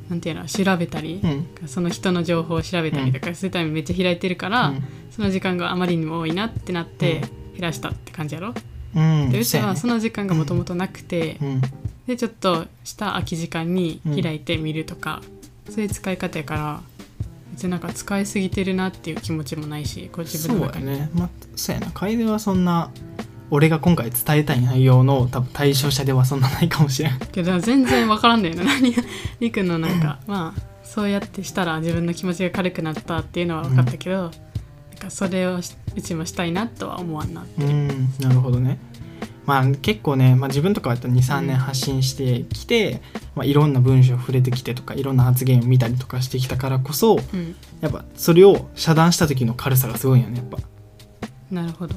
[0.10, 1.68] なんていうの調べたりう、ん。
[1.68, 4.74] その人の情報を調べたりとかするためにめっちゃ開いてるから、
[5.10, 7.22] その時間があまりにも多いなってなって
[7.54, 8.54] 減らしたって感じやろ、
[8.96, 9.24] うん。
[9.24, 11.62] うんでうちはそのの時間がもともとなくて、うん。
[12.08, 15.22] でちょっとした空き時間に開いて見るとか、
[15.70, 16.84] そういう使い方やから
[17.52, 20.86] 別になんか使いすぎてるなっていう気持ちもないしこう自分の中に。
[20.86, 21.10] そうやね。
[21.14, 21.92] まあそうやな。
[21.92, 22.92] 楓はそんな
[23.50, 27.20] 俺が今回伝えたい内容の多分対象者ではそんなないかもしれん。
[27.20, 29.04] けど全然分からんだよね何が
[29.40, 34.32] りくんのなんかまあそうやってしたら自分の気持ちが軽くなったっていうのは分かったけど、なん
[35.00, 38.80] かそれをしうちもしたいなとは思わんなってうんなるほどね
[39.46, 43.02] まあ結構ね、まあ、自分とかだと23年発信してきて、
[43.36, 47.56] まあ、いろんな文章触れてきてとかいろんな発言を見たりとかしてきたからこそうん。
[47.82, 50.58] やっぱそれを遮断した時の軽さがすごいよねやっぱ。
[51.50, 51.96] なるほど。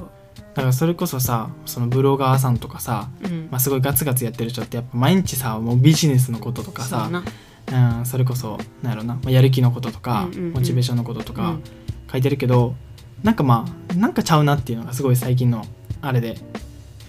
[0.55, 10.53] だからそれこそさそのブロガーさんとかさ、うん、まあ、すごいガツガツやってる人ってやっぱ毎日さもうビジネスのこととかさそうん、それこそなんやろな、まあ、やる気のこととか、うんうんうん。
[10.53, 11.63] モチベーションのこととかうん。
[12.11, 12.75] 書いてるけど、
[13.23, 15.65] なんかまあなんかちゃうなっていうのがすごい最近の
[16.01, 16.37] あれで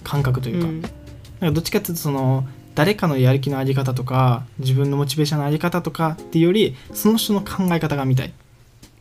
[0.07, 0.81] 感覚というか,、うん。
[0.81, 8.33] なんかどっちかっていうとその誰かのやる気のあり方とか自分のモチベーションのあり方とかっていうよりその人の考え方が見たい。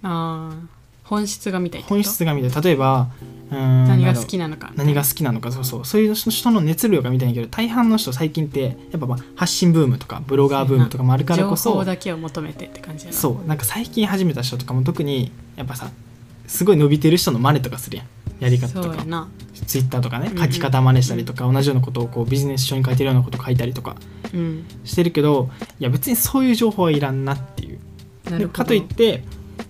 [0.02, 0.76] あー。
[1.04, 1.94] 本質が見たいってこと？
[1.94, 2.62] 本質が見たい。
[2.62, 3.08] 例えば
[3.52, 4.72] うーん何が好きなのか。
[4.74, 5.52] 何が好きなのか。
[5.52, 5.84] そうそう。
[5.84, 13.16] そういう人の熱量が見たいんやけど大半の人最近ってやっぱまあ発信ブームとかブロガーブームとかもあるからこ情そ報だけを求めてって感じやな。
[13.16, 13.46] そう。
[13.46, 15.90] なんか最近始めた人とかも特にやっぱさ
[16.46, 18.06] すごい伸びてる人の真似とかするやん。
[18.40, 19.28] やり方とか。
[19.66, 20.30] ツイッターとかね。
[20.36, 23.96] 書き方真似したりとか、同じようなことをこうビジネス書に書いてるようなことを書いたりとか。
[24.34, 24.64] うん。
[24.84, 28.48] してるけどいや別にそういう情報はいらんなっていう。
[28.48, 29.22] かといって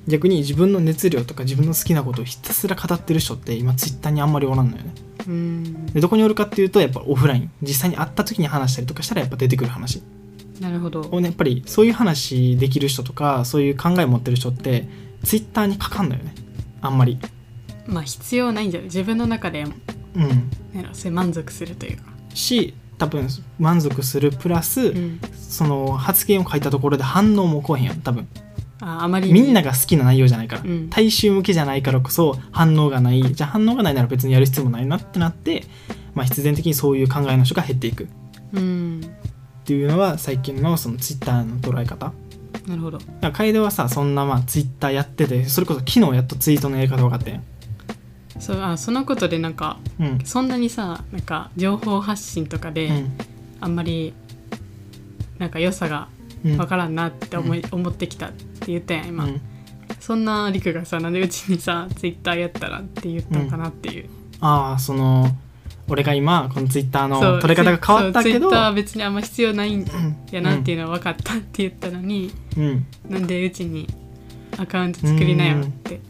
[0.09, 4.95] 逆に自分の熱量とか自分の好きなことをひたすら語ってる人って今ツイッターにあんまりおらんのよね。
[5.27, 5.87] うん。
[5.87, 7.51] でどこにおるかっていうとやっぱオフライン。
[7.62, 10.03] 実際に会った時に話したりとかしたらやっぱ出てくる話。
[10.61, 11.03] なるほど。
[11.03, 14.89] をねやっぱりそういう話できる人とかそういう考え持ってる人って
[15.23, 16.35] ツイッターにかかんのよね
[16.87, 17.18] あんまり。
[17.87, 18.87] まあ必要ないんじゃない？
[18.87, 19.68] 自分の中でう
[20.20, 20.51] ん。
[20.75, 22.05] なんかそれ満足するというか。
[22.35, 25.20] し多分満足するプラス、うん。
[25.35, 28.27] その発言を書いたところで反応も来おへんやん多分。
[28.81, 30.90] ああまりみんなが好きな内容じゃないから、うん。
[30.90, 33.22] 大衆向けじゃないからこそ反応がない。
[33.22, 35.64] じゃあ反応がないなら別にやる必要もないなってなって、
[36.14, 38.05] まあ、必然的にそういう考えの人が減っていく。
[38.05, 38.07] っ
[38.55, 39.01] うん。
[39.64, 42.12] ていうのは最近のそのツイッターの捉え方
[42.66, 42.98] なるほど。
[43.33, 47.42] 楓はさそんなまあツイッターやっててそれこそ昨日やっとツイートのやり方分かったやん？
[48.40, 50.18] そうあそのことでなんかうん。
[50.24, 53.18] そんなにさなんか情報発信とかで、うん。
[53.61, 54.12] あんまり
[55.38, 56.09] なんか良さが
[56.44, 56.59] うん。
[56.59, 59.40] わからんなって思い、思ってきたって言ったやん今、うん。
[60.00, 64.09] そんなりくがさなんでうちにさツイッターやったらって言ったのかなっていう、
[64.40, 65.29] ああその
[65.88, 72.87] 俺が今このツイッターの取れ方が変わったけどツイッターは別にあんま必要ないんうんやなっていうのは分かったって言ったのに、うん。
[73.09, 73.87] なんでうちに
[74.59, 76.01] アカウント作りなよって。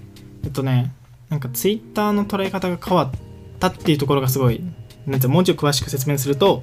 [0.45, 0.93] えっとね
[1.29, 3.11] なんかツイッターの捉え方が変わっ
[3.59, 4.63] たっていうところがすごい
[5.07, 6.63] なんてもうちょい詳しく説明すると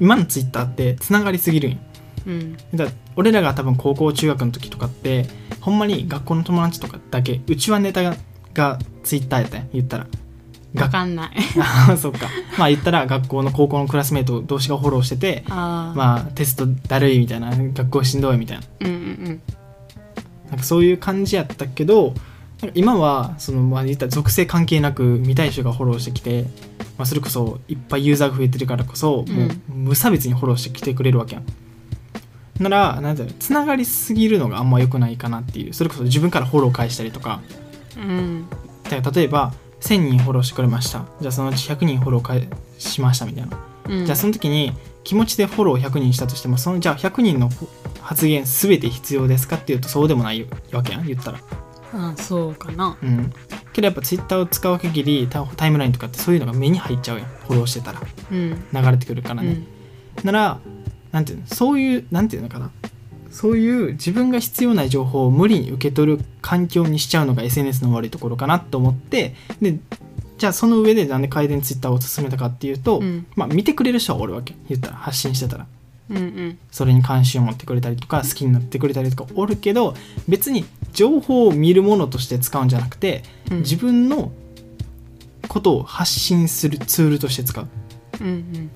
[0.00, 1.78] 今のツイッターってつながりすぎるんよ。
[2.26, 2.56] うん。
[2.74, 5.26] だ俺らが多分高校中学の時とかって
[5.60, 8.16] ほんまに学校の友達とかだけうちはネタが
[8.52, 10.06] がツイッターやったんや言ったら
[10.74, 11.30] 分かんない。
[11.60, 12.28] あ あそっか。
[12.58, 18.64] まあ言ったら学校の高校のクラスメート同士がフォローしててああ、まあテストだるいみたいな学校しんどいみたいな。
[18.80, 19.42] うんうん
[20.50, 22.14] なんかそういう感じやったけど
[22.74, 26.44] 今はそのまあ言ったら属性関係なく見たい人がフォローしてきて、
[26.96, 29.36] まあ、それこそいっぱいユーザーが増えてるからこそ、うん。
[29.36, 31.44] もう無差別にフォローしてきてくれるわけやん。
[32.62, 35.74] ならなんていうのつながりすぎるのがあんま良くないかなっていう。
[35.74, 37.40] それこそ自分からフォロー返したりとか。
[37.96, 38.02] うん。
[38.02, 38.46] うん
[38.84, 41.04] だから例えば1000人フォローしてくれました。
[41.20, 44.06] じゃあそのうち100人フォロー返しましたみたいな、うん。
[44.06, 44.72] じゃあその時に
[45.04, 47.50] 気持ちでフォロー100人したとしてもそのじゃあ100人の
[48.00, 51.40] 発言全て必要ですかっていうとそうでもないわけやん言ったら。
[51.92, 52.96] あそうかな。
[53.02, 53.32] うん、
[53.72, 57.26] けどやっぱツイッターを使う限りタタイムラインとかってそういうのが目に入っちゃうやん。
[57.28, 58.00] フォローしてたら。
[58.32, 58.64] うん。
[58.72, 59.64] 流れてくるからね、
[60.18, 60.24] うん。
[60.24, 60.60] なら
[61.12, 62.70] なんていうのそういうなんていうのかな
[63.34, 69.76] そういう自分が必要ない情報を無理に受け取る環境にしちゃうのが SNS の悪いところかなと思ってで
[70.38, 73.26] じゃあその上でなんで回転ツイッターを進めたかっていうと、うん。
[73.34, 74.54] まあ見てくれる人はおるわけ。
[74.68, 75.66] 言ったら発信してたら。
[76.10, 76.58] うんうん。
[76.70, 79.94] それに関心を持ってくれたりとか好きになってくれたりとかおるけど
[80.28, 83.58] 別に情報を見るものとして使うんじゃなくてうん。
[83.60, 84.30] 自分の
[85.48, 87.64] ことを発信するツールとして使う。
[87.64, 87.68] っ
[88.20, 88.70] うん。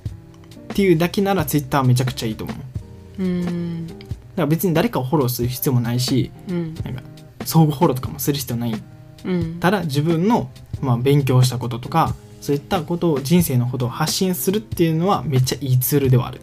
[0.74, 2.52] ていうだけなら Twitter はめちゃくちゃいいと思
[3.18, 3.22] う。
[3.22, 4.07] うん
[4.38, 6.74] から別に誰かをフォローする必要もないしうん。
[6.74, 7.02] なんか
[7.44, 8.82] 相互フォローとかもする必要ない。
[9.24, 9.60] うん。
[9.60, 16.40] ただ自分の、まあ、勉強したこととかそういったことを人生のことを発信するっていうのはめっちゃいいツールではある。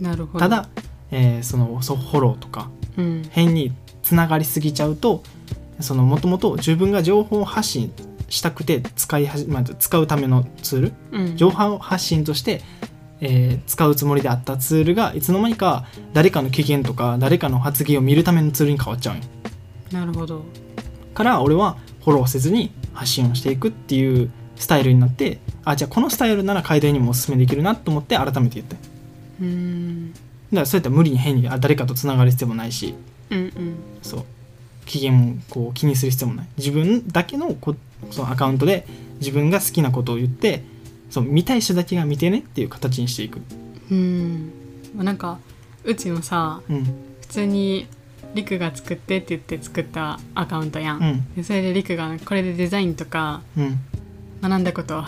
[0.00, 0.38] なるほど。
[0.40, 0.68] ただ、
[1.10, 3.22] えーそのフォローとかうん。
[3.30, 3.72] 変に
[4.02, 5.22] つながりすぎちゃうと
[5.80, 7.92] そのもともと自分が情報を発信
[8.28, 11.36] したくて使いはじ、まあ、使うためのツールうん。
[11.36, 12.62] 情報発信として、
[13.24, 19.24] えー使うつもりであったツールがいつの間にか誰かの機嫌とか誰かの発言を見るためのツールに変わっちゃうんよ。
[19.92, 20.44] なるほど。
[21.14, 28.74] から俺はフォローせずに発信をしていくっていうスタイルになってあじゃあこのスタイルなら改善にもおすすめできるなと思って改めて言った。
[28.74, 28.88] だか
[29.40, 30.12] うん
[30.52, 32.94] らそうやったら無理に変にあ誰かとつながる必要もないし
[33.30, 33.52] うんうん。
[34.02, 34.24] そう
[34.86, 35.16] 機嫌を
[35.48, 37.74] こう気にする必要もない自分だけのこ
[38.10, 38.86] そのアカウントで
[39.20, 40.62] 自分が好きなことを言って
[41.14, 43.40] そう見たい人だけが見てねっていう形にしていく。
[43.88, 44.52] うん。
[44.96, 45.38] まあなんか
[45.84, 46.84] うちもさうん。
[47.20, 47.86] 普通に
[48.34, 51.34] りくが作ってって言って作ったアカウントやん、うん。
[51.36, 53.78] でそれでりくがこれでデザインとかうん。
[54.42, 55.04] 学んだことを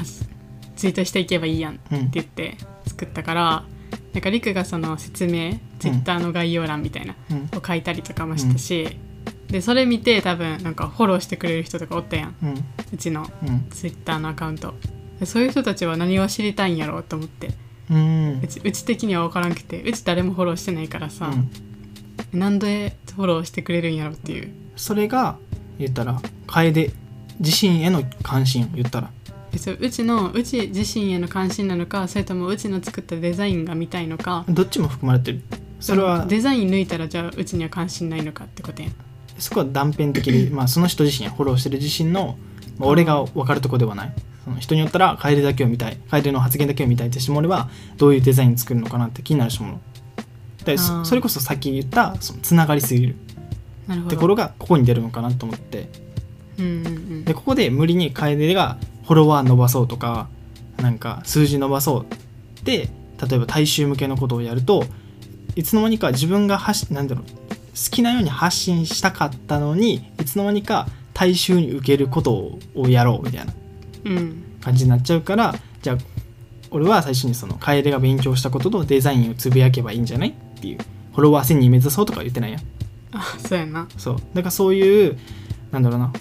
[0.76, 2.10] ツイートしていけばいいやんってうん。
[2.12, 3.64] 言って作ったから
[4.12, 7.48] なんかりくがその説明ツイッターの概要欄みたいな、うん。
[7.58, 8.96] を書いたりとかもしたし、
[9.48, 12.36] でそれ見て多分なんかフォローしてくれる人とかおったやん。
[12.44, 12.64] うん。
[12.92, 13.66] うちのうん。
[13.70, 14.74] ツイッターのアカウント
[15.24, 17.50] そういう人たちは何を知りたいんやろうと思って。
[17.90, 18.40] うん。
[18.42, 19.82] うちうち的には分からんくて。
[19.82, 21.32] うち誰もフォローしてないからさ、
[22.32, 22.38] うん。
[22.38, 24.52] なんでフォローしてくれるんやろっていう。
[24.76, 25.38] それが
[25.78, 26.92] 言ったら楓
[27.40, 29.10] 自身への関心を言ったら。
[29.52, 34.44] ううちのうち自身への関心なのかそれともうちの作ったデザインが見たいのか。
[34.48, 35.40] どっちも含まれてる。
[35.80, 38.92] それはデザイン抜いたらじゃあうちには関心ないのかってことやん。
[39.38, 42.38] そこは断片的に、まあ、その人自身やフォローしてる自身の、
[42.78, 44.12] まあ、俺が分かるとこではない
[44.46, 49.80] その人によったら楓だけを見たい楓の発言だけを見たいって人もおればどういうデザイン作るのかなって気になる人も。
[50.64, 53.16] でそそれこそさっき言ったそのつながりすぎる。
[54.08, 55.88] ところがここに出るのかなと思って。
[56.58, 57.24] うんうんうん。
[57.24, 60.28] でここで無理に楓がフォロワー伸ばそうとか
[60.76, 62.88] なんか数字伸ばそうって
[63.28, 64.84] 例えば大衆向けのことをやると
[65.56, 73.52] いつの間にか自分が発しなんだろう好きなように発信したかったのにいつの間にか大衆に受けることをやろうみたいな。
[73.52, 73.65] うん
[74.60, 75.96] 感じになっちゃうからじゃあ
[76.70, 80.78] 俺は最初にその楓が勉強したこととデザインをつぶやけばいいんじゃないっていう
[81.12, 82.60] フォロワー1000人目指そうとか言ってないやん。
[83.12, 83.88] あそうやな。
[83.96, 84.16] そう。
[84.34, 85.18] だからそういう
[85.72, 86.12] なんだろうな。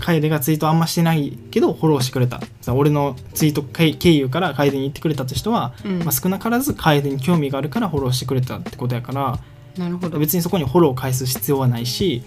[0.00, 2.40] 楓がツイートあんましてないけどフォローしてくれた。
[2.60, 5.98] さ俺のツイート経経由から楓に言ってくれたって人は、うん。
[6.00, 9.38] まあ、少なからず楓に興味があるからフォローしてくれたってことやから
[9.76, 10.18] なるほど。
[10.18, 12.22] 別にそこにフォローを返す必要はないし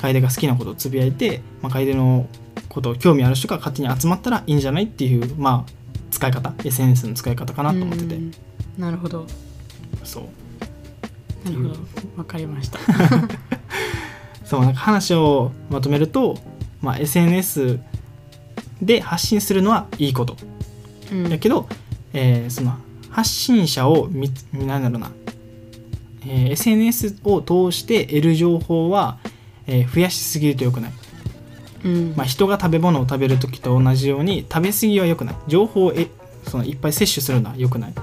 [0.00, 2.26] 楓が好きなことをつぶやいて、まあ、楓の
[2.70, 5.72] ことを興味ある人が勝手に集まったらいいんじゃないっていうまあ
[6.10, 8.14] 使い方 SNS の使い方かなと思ってて。
[8.14, 8.32] うん。
[8.78, 9.26] なるほど。
[10.04, 10.24] そう。
[11.44, 11.80] なるほど。
[12.16, 12.78] わかりました。
[14.44, 16.38] そうなんか話をまとめると、
[16.80, 17.78] まあ、SNS
[18.82, 20.36] で発信するのはいいこと。
[21.12, 21.28] うん。
[21.28, 21.68] だけど、
[22.12, 22.74] えーその
[23.10, 25.10] 発信者を見なんだろうな、
[26.24, 29.18] えー SNS を通して得る情報は、
[29.66, 30.92] えー増やしすぎると良くない、
[31.84, 32.14] うん。
[32.16, 35.36] まあ、人が食べ物を食べる時と同じように食べ過ぎは良くない。
[35.48, 36.08] 情報をえ
[36.46, 37.94] そのいっぱい摂取するのは良くない。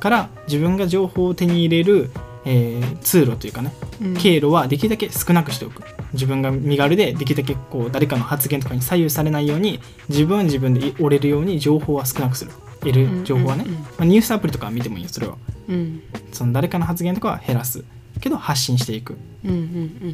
[0.00, 2.10] から自分が情報を手に入れる、
[2.44, 4.14] えー通路というかねうん。
[4.16, 5.82] 経路はできるだけ少なくしておく。
[6.12, 12.50] 自分が身軽でできるだけこう誰かの発言とかに左右されないように自分は自分で折れるように情報は少なくする。
[12.80, 13.72] 得る情報はね、うん。
[13.72, 13.78] うん。
[13.80, 15.36] まあ、ニュースアプリとかは見てもいいよそれは。
[15.68, 16.02] うん。
[16.32, 17.84] その誰かの発言とかは減らす。
[18.20, 19.16] けど発信していく。
[19.44, 20.12] うんうん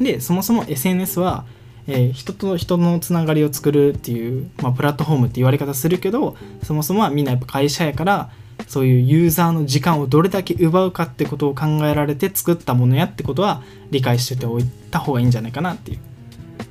[0.00, 1.44] でそもそも SNS は、
[1.86, 8.30] えー人と人のつながりを作るっていう、まあ、プラットフォームって言われ方するけどそもそもはみんなやっぱ会社やから
[8.66, 15.98] そういうユーザーの時間をどれだけ奪うかってことを考えられて作ったものやってことは理解してておいた方がいいんじゃないかなっていう。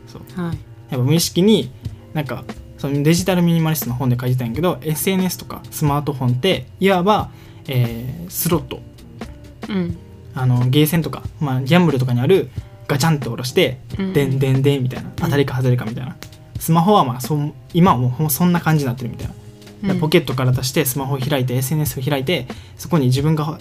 [0.07, 0.21] そう。
[0.37, 0.57] うんはい。
[0.89, 1.71] やっぱ無意識に
[2.13, 2.45] なんか
[2.77, 7.29] そのデジタルミニマリストの本で書いてたんやけど SNS とかスマートフォンっていわば、
[7.67, 8.81] えースロット。
[9.69, 9.97] うん。
[10.35, 12.49] あのゲーセンとか、まあ、ギャンブルとかにある
[12.87, 14.13] ガチャンと下ろして、うん。
[14.13, 16.15] でんでんでんみたいな当たりか外れかみたいな、
[16.59, 19.27] スマホはまあそん今はもうそんな感じになってるみたい
[19.83, 19.99] な、うん。
[19.99, 23.59] ポケットから出してスマホを開いて SNS を開いてそこに自分が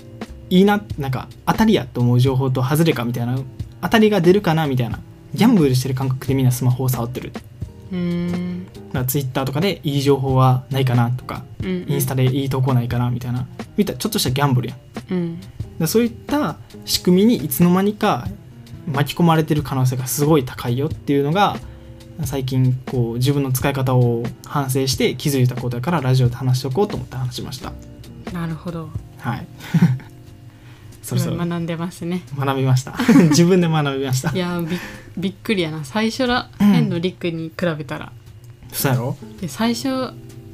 [0.51, 3.39] いいななんか当たりやと思う情報と外れかみたいな
[3.81, 5.01] 当たりが出るかなみたいな
[5.35, 7.33] ギャンブルしてる感覚でみんなスマホを触ってる。
[7.91, 8.67] うん。
[8.93, 14.79] ら Twitter とかでいい情報はないかなとかうんインスタでいい投稿ないかなみたいなみたちょっとしたギャンブルやん。
[15.11, 15.41] うん。
[15.79, 18.29] だそういった仕組みにいつの間にか
[18.87, 21.57] 巻き込まれてる可能性がすごい高いよっていうのが
[22.25, 27.73] 最近こう自分の使い方を反省して気づいたことだからラジオで話しておこうと思って話しました。
[28.33, 28.89] なるほど。
[29.19, 29.47] はい。
[31.03, 32.23] そろそろ学んでますね。
[32.39, 32.95] 学びました。
[33.31, 34.31] 自分で学びました。
[34.31, 34.79] いやび
[35.17, 35.85] びっくりやな。
[35.85, 38.13] 最初らへんのりくに比べたら、
[38.73, 39.17] そうやろ？
[39.41, 40.13] で最初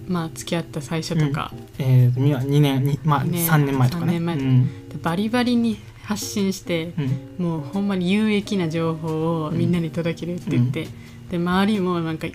[0.09, 4.13] まあ付き合った最初とか、えー、みは2年にまあね3年前とかね。
[4.13, 4.89] 3年前うん。
[4.89, 6.95] でバリバリに発信して
[7.39, 7.45] うん。
[7.45, 10.89] もうほんまに有益な情報をみんなに届けるって言って、
[11.31, 12.29] で周りもなんか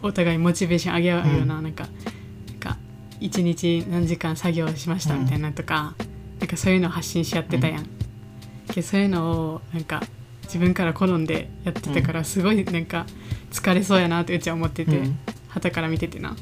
[0.00, 1.88] お互いモチベーション上げ合うような,、なんか
[2.46, 2.76] なんか
[3.18, 5.96] 一日何時間作業しましたみたいなとか、
[6.38, 7.88] なんかそういうのを発信し合ってたやん、
[8.72, 10.04] でそういうのをなんか
[10.44, 13.06] 自分から好んでやってたからすごいなんか
[13.50, 15.18] 疲れそうやなってうちは思ってて、うん。
[15.48, 16.28] 旗から見ててな。
[16.28, 16.36] なん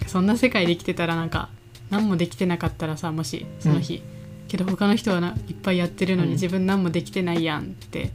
[0.00, 1.50] かそんな世界で生きてたらなんか
[1.90, 4.02] 何もできてなかったらさもしその日、
[4.48, 6.34] けど他の人はないっぱいやってるのにうん。
[6.34, 8.12] 自分何もできてないやんって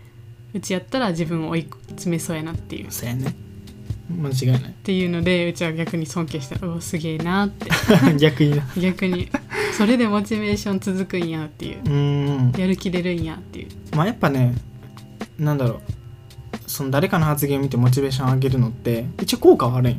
[0.53, 2.87] うちやったら自分を追い詰めそうやなっていう。
[2.87, 3.35] っそうやね。
[4.09, 4.73] 間違いない。
[4.83, 7.69] ていうのでうちは逆に尊敬したおおすげえなって。
[8.17, 8.63] 逆にな。
[8.77, 9.29] 逆に。
[9.77, 11.81] それでモチベーション続くんやっていう。
[11.85, 12.51] うん。
[12.57, 13.67] やる気出るんやっていう。
[13.95, 14.55] まあやっぱね
[15.37, 15.81] なんだろう。
[16.65, 19.97] その誰かの発言を見てモチベーション上げるのって一応効果はあるんよ、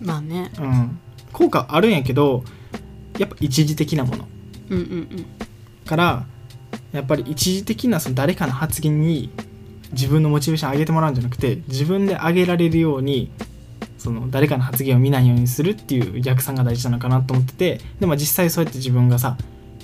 [0.00, 0.50] まあね。
[0.58, 0.98] うん、
[1.32, 2.44] 効果あるんやけど
[3.18, 4.28] やっぱ一時的なもの。
[4.70, 5.26] うんうんうん
[5.86, 6.26] から
[6.92, 9.30] やっぱり一時的なその誰かの発言に
[9.92, 13.30] 自分のモチベーション上げてもらうんじゃなくて自分で上げられるように
[13.98, 19.36] その誰かの発言を見ないようにするっていう逆算が大事なのかなと思っててでも実際そうやって自分がさ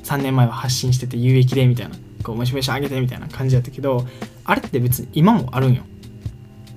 [0.05, 4.07] 3年前は発信してて有益でみたいなこうモチベーション上げてみたいな感じだったけど
[4.45, 5.85] あれって別に今もあるんよ。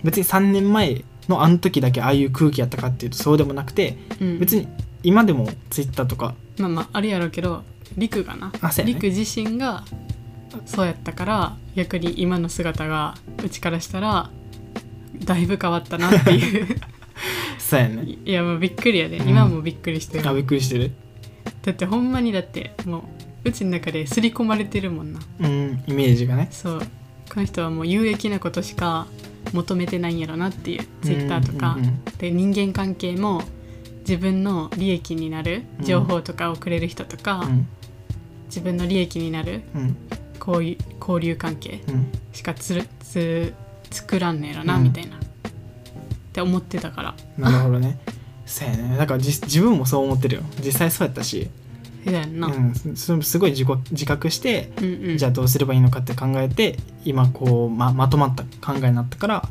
[0.03, 4.39] 別に3年前のあの時だけああいう空気やったかっていうとそうでもなくてうん。
[4.39, 4.67] 別に
[5.03, 7.63] 今でもツイッターとかまあまああるやろうけど
[7.97, 8.99] リクがな、ね。
[9.01, 9.83] 自身が
[10.65, 14.29] そうやったから逆に今の姿がうちからしたら
[15.25, 16.67] だいぶ変わったなっていう。
[17.59, 18.17] そうやね。
[18.25, 20.27] いやもうびっくりやで、うん今もびっくりしてる。
[20.27, 20.91] あびっくりしてる。
[21.63, 23.09] だってほんまにだっても
[23.45, 25.19] ううちの中で刷り込まれてるもんな。
[25.41, 26.47] うんイメージがね。
[26.51, 26.79] そう。
[27.29, 29.07] この人はもう有益なことしか
[29.53, 30.85] 求めてないんやろなっていう。
[31.03, 32.03] ツイッターとか、うんうんうん。
[32.17, 33.43] で人間関係も
[34.01, 37.67] 自分の利益になる情報とかをくれる人とか、うん
[38.51, 39.97] 自分の利益になるうん。
[40.39, 42.11] こういう交流関係うん。
[42.33, 43.53] しかつるつ
[43.89, 44.83] 作らんねやろな、うん。
[44.83, 45.15] みたいな。
[45.15, 45.19] っ
[46.33, 47.15] て思ってたから。
[47.37, 47.97] なるほどね。
[48.45, 48.97] そうやね。
[48.97, 50.41] だからじ自分もそう思ってるよ。
[50.63, 51.49] 実際そうやったし、
[52.03, 55.17] そうやんな、うん、すすごい自己自覚してうんうん。
[55.17, 59.49] じゃあどうすればいいのかって考えて今こうままとまった考えになったから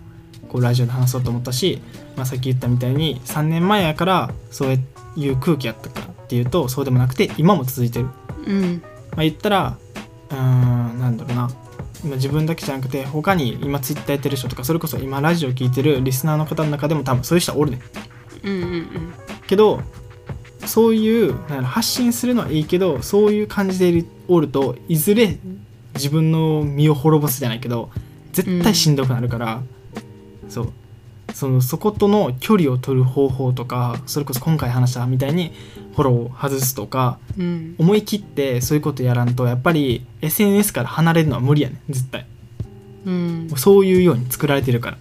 [0.49, 1.81] こうラジオで話そうと思ったし、
[2.17, 4.79] まあ、さっき言ったみたいに3年前やからそう
[5.17, 8.09] いう空気やったかっていうとそうでもなくて今も続いてる、
[8.47, 9.77] うんまあ、言ったら
[10.31, 11.51] うーんなんだろうな。
[12.03, 17.81] 今自分だけじゃなくて他に今ツイッターやってる人とかそれこそ今ラジオ聞いてるリスナーの方の中でも多分そういう人はおるね。
[18.43, 19.13] うんうんうん。
[19.47, 19.83] けど
[20.65, 25.39] そういうなん発信するのはいいけどそういう感じでいるおるといずれ
[25.95, 27.91] 自分の身を滅ぼすじゃないけど
[28.33, 29.63] 絶対しんどくなるから、
[30.49, 30.73] そう。
[31.35, 35.53] そのそことの距離を取る方法とかそれこそ今回話したみたいに
[35.93, 37.75] フォローを外すとかうん。
[37.79, 42.27] 思い切ってそういうことやらんとやっぱり SNS から離れるのは無理やねん絶対。
[43.07, 43.51] うん。
[43.57, 44.99] そういうように作られてるから。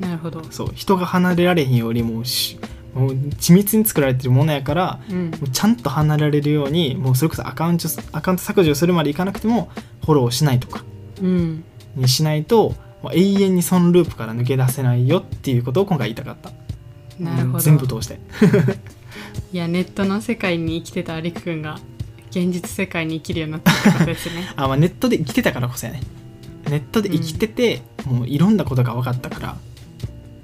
[0.00, 0.44] なるほど。
[0.50, 0.70] そう。
[0.74, 2.58] 人が離れられへんよりもし
[2.94, 5.30] もう緻密に作られてるものやからうん。
[5.30, 9.70] もうちゃんと離れられるようにもうそれこそアカウントアカウント削除するまでいかなくても
[10.04, 10.84] フォローしないとか。
[11.20, 11.64] うん。
[11.96, 12.74] にしないと
[13.12, 16.50] 永遠にそのループから抜け出せないよっていうことを今回言いたかった。
[17.18, 17.60] なるほど。
[17.60, 18.20] 全部通して
[19.52, 21.78] いやネットの世界に生きてたりくくんが
[22.30, 24.46] 現実世界に生きるようになったってことですね。
[24.56, 26.02] あ、まあ、ネットで生きてたからこそやね。
[26.68, 29.56] ネットで生きてて、もういろんなことが分かったから。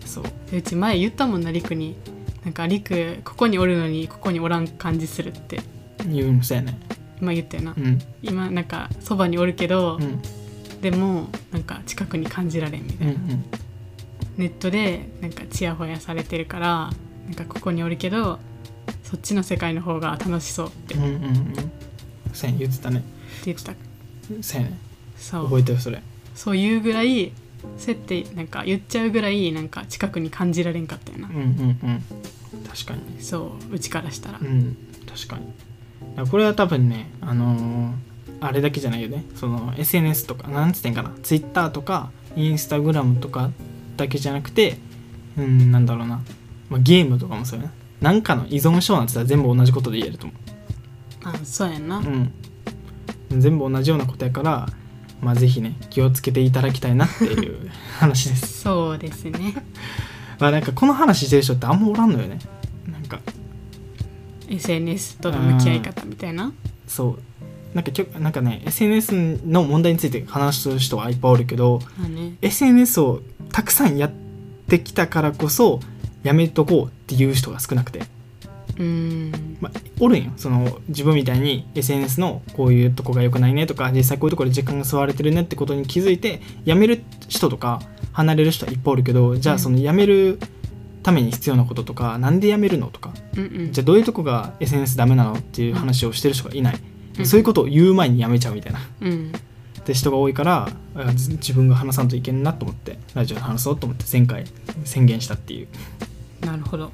[0.06, 0.24] そう。
[0.50, 1.96] でうち前言ったもんなりくに。
[2.44, 5.60] なんかりくここにおるのにここにおらん感じするって。
[6.06, 6.78] 言うんそうやね。
[7.20, 7.98] 今言ったよな、うん。
[8.22, 10.20] 今なんかそばにおるけど、うん。
[10.80, 13.44] でもなんか近くに感じられんみたいな、うんうん。
[14.36, 16.90] ネットでなんかちやほやされてるから
[17.26, 18.38] なんかここにおるけど
[19.02, 20.94] そっちの世界の方が楽しそうって。
[20.94, 21.54] うんうんうん。
[22.32, 23.02] そうやね言ってたね。
[23.44, 23.72] 言ってた。
[24.40, 24.62] そう。
[24.62, 24.78] やね
[25.16, 26.02] そう覚えてるそれ。
[26.34, 27.32] そういうぐらい
[27.78, 32.02] そうやってなんか言っちゃうぐらいなんか近くに感じられんかったよな、うんうんうん。
[32.68, 33.16] 確かに。
[33.16, 36.28] ねそううちからしたら、うん確かに。
[36.28, 37.92] これは多分ねあのー
[38.40, 39.24] あれだけじゃないよね。
[39.36, 41.12] その SNS とかなんつってんかな。
[41.22, 43.50] Twitter とかインスタグラムとか
[43.96, 44.76] だけじゃなくて
[45.38, 46.20] うんなんだろうな、
[46.68, 50.35] まあ、ゲームとかもそうやななんかの依存症なんて言ったら全部同じことで言えると思
[51.24, 52.33] あそうやんな、ううん。
[53.40, 54.68] 全部同じようなことやから
[55.20, 58.61] まあぜひね気をつけていただきたいなっていう 話です。
[58.61, 59.54] そうですね。
[60.38, 62.38] まあなんかこの話してる人ってあんまおらんのよね。
[62.90, 63.20] なんか。
[64.48, 66.52] SNS との向き合い方みたいな？
[66.87, 67.22] そう。
[67.74, 72.35] なんかきょなんかね SNS の問題について話す人はいっぱいおるけどまあね。
[72.42, 74.12] SNS をたくさんやっ
[74.68, 75.80] てきたからこそ
[76.24, 79.56] やめとこうっていう人が少なくて、うーん。
[79.60, 80.32] まあ、おるんよ。
[80.37, 87.80] その自分みたいに SNS のこういうとこが良くないねとか実際こういうところで時間が吸われてるねってことに気づいてやめる人とか
[88.12, 90.40] 離れる人はいっぱいおるけどじゃあそのやめる
[91.02, 93.72] ために必要なこととかなんでやめるのとかうんうん。
[93.72, 96.80] じゃあどういうとこが SNS ダメなのっていう話をしてる人がいない、
[97.18, 97.26] うん。
[97.26, 98.80] そういうことを言う前にやめちゃうみたいな。
[99.02, 99.32] うん
[99.84, 104.44] で人が多いから自分が話さんといけんなと思ってラジオで話そうと思って前回
[104.84, 105.68] 宣言したっていう。
[106.44, 106.90] なるほど。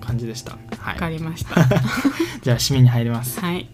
[0.00, 1.54] 感じでした、はわかい、りました。
[2.42, 3.38] じゃあ締めに入ります。
[3.40, 3.68] はい。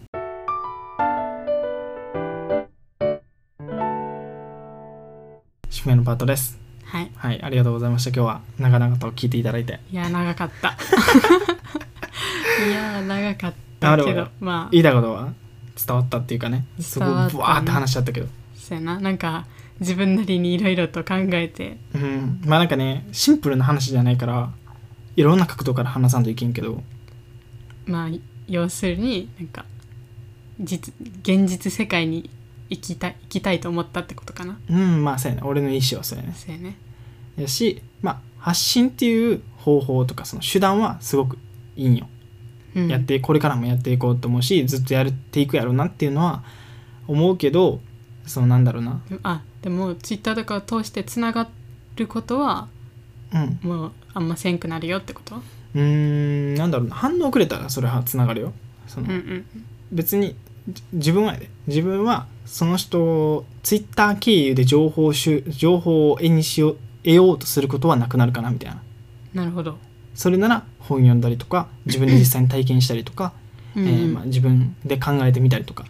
[5.69, 6.59] 締めのパートです。
[6.85, 7.11] はい。
[7.15, 8.09] はいありがとうございました。
[8.11, 9.79] 今日は長々と聞いていただいて。
[9.91, 10.77] いや長かった。
[12.67, 14.69] いや長かったけどまあ。
[14.71, 15.40] 言いたいことは？
[15.75, 16.65] 伝わったっていうかね。
[16.79, 18.27] すごいブワーって話しちゃったけど。
[18.55, 18.99] そうやな。
[18.99, 19.45] なんか
[19.79, 21.77] 自分なりにいろいろと考えて。
[21.93, 22.41] うん。
[22.45, 24.51] まあなんかねシンプルな話じゃないから
[25.15, 26.83] いろんな角度から話さんといけんけど。
[27.85, 28.09] まあ
[28.47, 29.65] 要するになんか
[30.59, 32.29] 実現実世界に
[32.69, 34.59] 行きたい行きたいと思ったってことかな。
[34.69, 35.41] うんまあそうやね。
[35.45, 36.33] 俺の意思はそうやね。
[36.35, 36.77] そうやね。
[37.37, 41.37] やしまあ発信っていう方法とかその手段はすごく
[41.75, 42.20] いいんよ、うん
[42.75, 46.43] やってこれからもやっていこうと思うしずっとやっていくやろうなっていうのは
[47.07, 47.81] 思うけど
[48.25, 49.01] そのなんだろうな。
[49.23, 51.49] あでもツイッターとかを通してつなが
[51.95, 52.67] ることは
[53.33, 53.59] うん。
[53.61, 55.35] もうあんませんくなるよってこと？
[55.35, 56.95] うーんなんだろうな。
[56.95, 58.53] 反応くれたらそれはつながるよ。
[58.87, 59.45] その、うんうん
[59.91, 60.35] 別に
[60.69, 61.49] じ自分はやで。
[61.67, 68.81] 自分はその人ツイッター経由で情報をしゅ情報を絵にしよう得ようとすることはなくなるかなみたいな。
[69.33, 69.77] なるほど、
[70.13, 73.33] それなら本読んだりとか自分で実際に体験したりとか、
[73.75, 75.85] うんえーまあ、自分で考えてみたりとか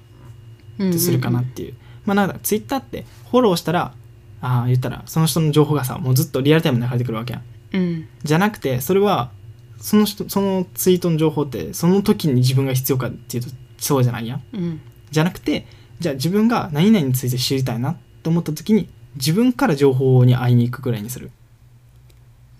[0.98, 1.74] するかなっていう、
[2.06, 3.94] まあなんだツイッターってフォローしたら
[4.42, 7.44] ああ言ったらその人の情報がさもうずっとリアルタイムで流れてくるわけやん。
[7.74, 8.06] うん。
[8.24, 9.32] じゃなくてそれは
[9.80, 14.44] その人そのツイートの情報ってその時に自分が必要かっていうとそうじゃないやん。
[14.54, 14.82] うん。
[15.10, 15.66] じゃなくて
[16.00, 21.32] じゃあ自分が何々について知りたいなと思った時に自分から情報に会いに行くぐらいにする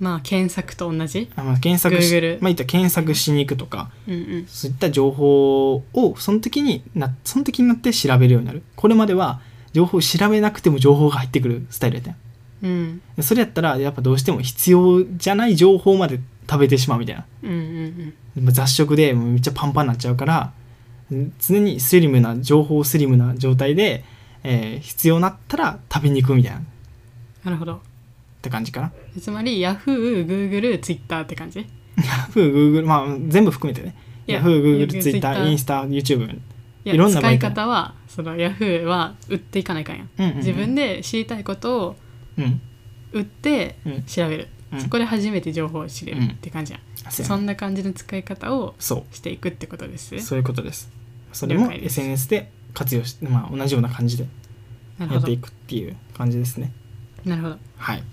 [0.02, 1.30] まあ検索と同じ？
[1.36, 3.92] あ、まあ、検索し Google まあ言ったら検索しに行くとか。
[4.08, 4.46] うんうん。
[4.48, 8.64] そういった情報をその時になその時になって調べるようになる。
[8.76, 9.42] これまでは
[9.74, 12.16] 情報を調べなくても情報が入ってくるスタイルやったん
[12.64, 13.02] うん。
[13.16, 17.26] でそれやったらやっぱどうしても必要じゃない情報まで食べてしまうみたいな。
[17.44, 20.52] うんうんまあ雑食でもうめっちゃパンパンになっちゃうから
[21.12, 24.04] うん常にスリムな情報スリムな状態で、
[24.44, 26.58] えー必要になったら食べに行くみたいな。
[26.60, 26.64] っ
[27.44, 27.82] なるほど
[28.42, 28.92] て感じかな。
[29.20, 31.66] つまり Yahoo、Google、Twitter って感じ
[31.98, 33.96] ？Yahoo、Google まあ全部含めてね。
[34.28, 36.40] Yahoo、Google、Twitter インスタ、YouTube
[36.84, 40.38] いろんな使い方はその Yahoo は売っていかないかんやん、うんうんうん。
[40.38, 41.96] 自分で知りたいことを
[42.38, 42.62] うん。
[43.14, 44.04] 売ってうん。
[44.04, 44.82] 調べる、うん。
[44.82, 46.82] そこで初めて情報を知れるって感じやん、
[47.12, 50.16] そうやそんな感じの使い方をそしていくってことです？
[50.16, 50.90] うそういうことです。
[51.34, 54.26] それも SNS で活用して、まあ、同じような感じで
[55.00, 56.72] やっていくっていう感じですね。
[57.26, 57.54] なるほど。
[57.54, 58.04] わはい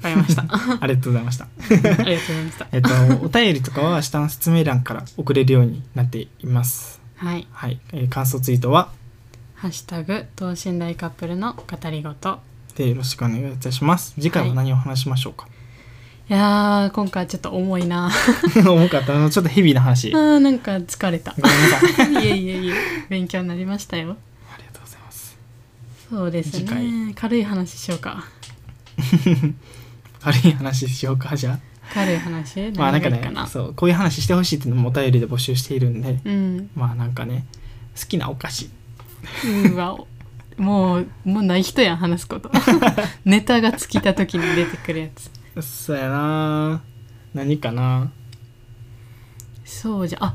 [0.00, 0.44] かりました。
[0.48, 1.46] あ ありがとうございました。
[1.70, 2.66] りがとうございました。
[2.72, 2.90] えっと
[3.24, 7.00] お便りとかは下の説明欄から送れるようになっています。
[7.16, 7.46] はい。
[7.52, 8.90] はい、えー感想ツイートは？
[9.54, 12.40] ハッシュタグ等身大カップルの語りごと
[12.76, 14.12] でよろしくお願いいたします。
[14.14, 15.46] 次回は何を話しましょうか、
[16.28, 16.32] い。
[16.34, 18.10] やー今回ちょっと重いな。
[18.54, 19.30] 重かった。
[19.30, 20.12] ちょっとヘビーな話。
[20.14, 21.32] あーなんか疲れた。
[21.32, 22.12] い。
[22.12, 22.74] いえいえいえ。
[23.08, 24.18] 勉強になりましたよ。
[24.52, 25.38] ありがとうございます。
[26.10, 26.84] そうです次回。
[26.84, 28.24] ね軽い話しようか
[30.32, 31.58] 軽い話しようかじゃ
[31.94, 36.18] 軽い話あまあなんかねそうこういう話してほしいっていうのもお便りで募集しているんで。
[36.24, 36.70] うん。
[36.74, 37.44] まあなんかね
[37.98, 38.70] 好きなお菓子。
[39.72, 39.96] うわ
[40.56, 42.50] もうもうない人やん話すこと。
[43.24, 45.30] ネタが尽きた時に出てくるやつ。
[45.62, 46.82] そうやな。
[47.34, 48.10] 何かな。
[49.64, 50.34] そうじゃあ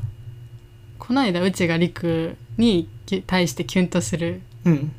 [0.98, 2.88] この間うちがりくに
[3.26, 4.92] 対してキュンとするうん。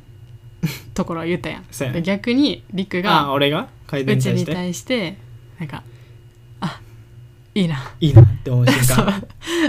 [0.94, 2.02] ところを言ったやん。
[2.02, 3.68] 逆にりくあが俺が？
[3.86, 4.98] 改うちに善に対して？
[4.98, 5.18] 対して
[5.60, 5.82] なんか
[6.60, 6.80] あ
[7.54, 7.78] いいな。
[8.00, 9.06] いいなって思う瞬そう。
[9.06, 9.20] 間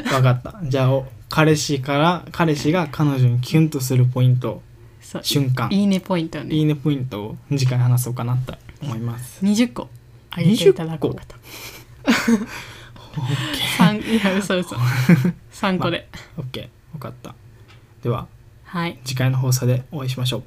[0.04, 0.60] 分かった。
[0.64, 4.62] じゃあお彼氏から彼氏が彼女にキュンとするポイント。
[5.02, 5.24] そう。
[5.24, 5.70] 瞬間。
[5.72, 6.56] いいねポイントをね。
[6.56, 9.44] いいねポイントを次回話そうかなと思います。
[9.46, 9.90] 20個。
[10.32, 11.36] あげていただこうかと。
[13.78, 14.76] 三いや嘘嘘。
[15.54, 17.34] 3個で、OK 分かった。
[18.04, 18.28] では
[18.66, 19.00] はい。
[19.06, 20.44] 次回の放送でお会いしましょう。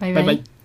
[0.00, 0.26] バイバイ。
[0.26, 0.57] バイバイ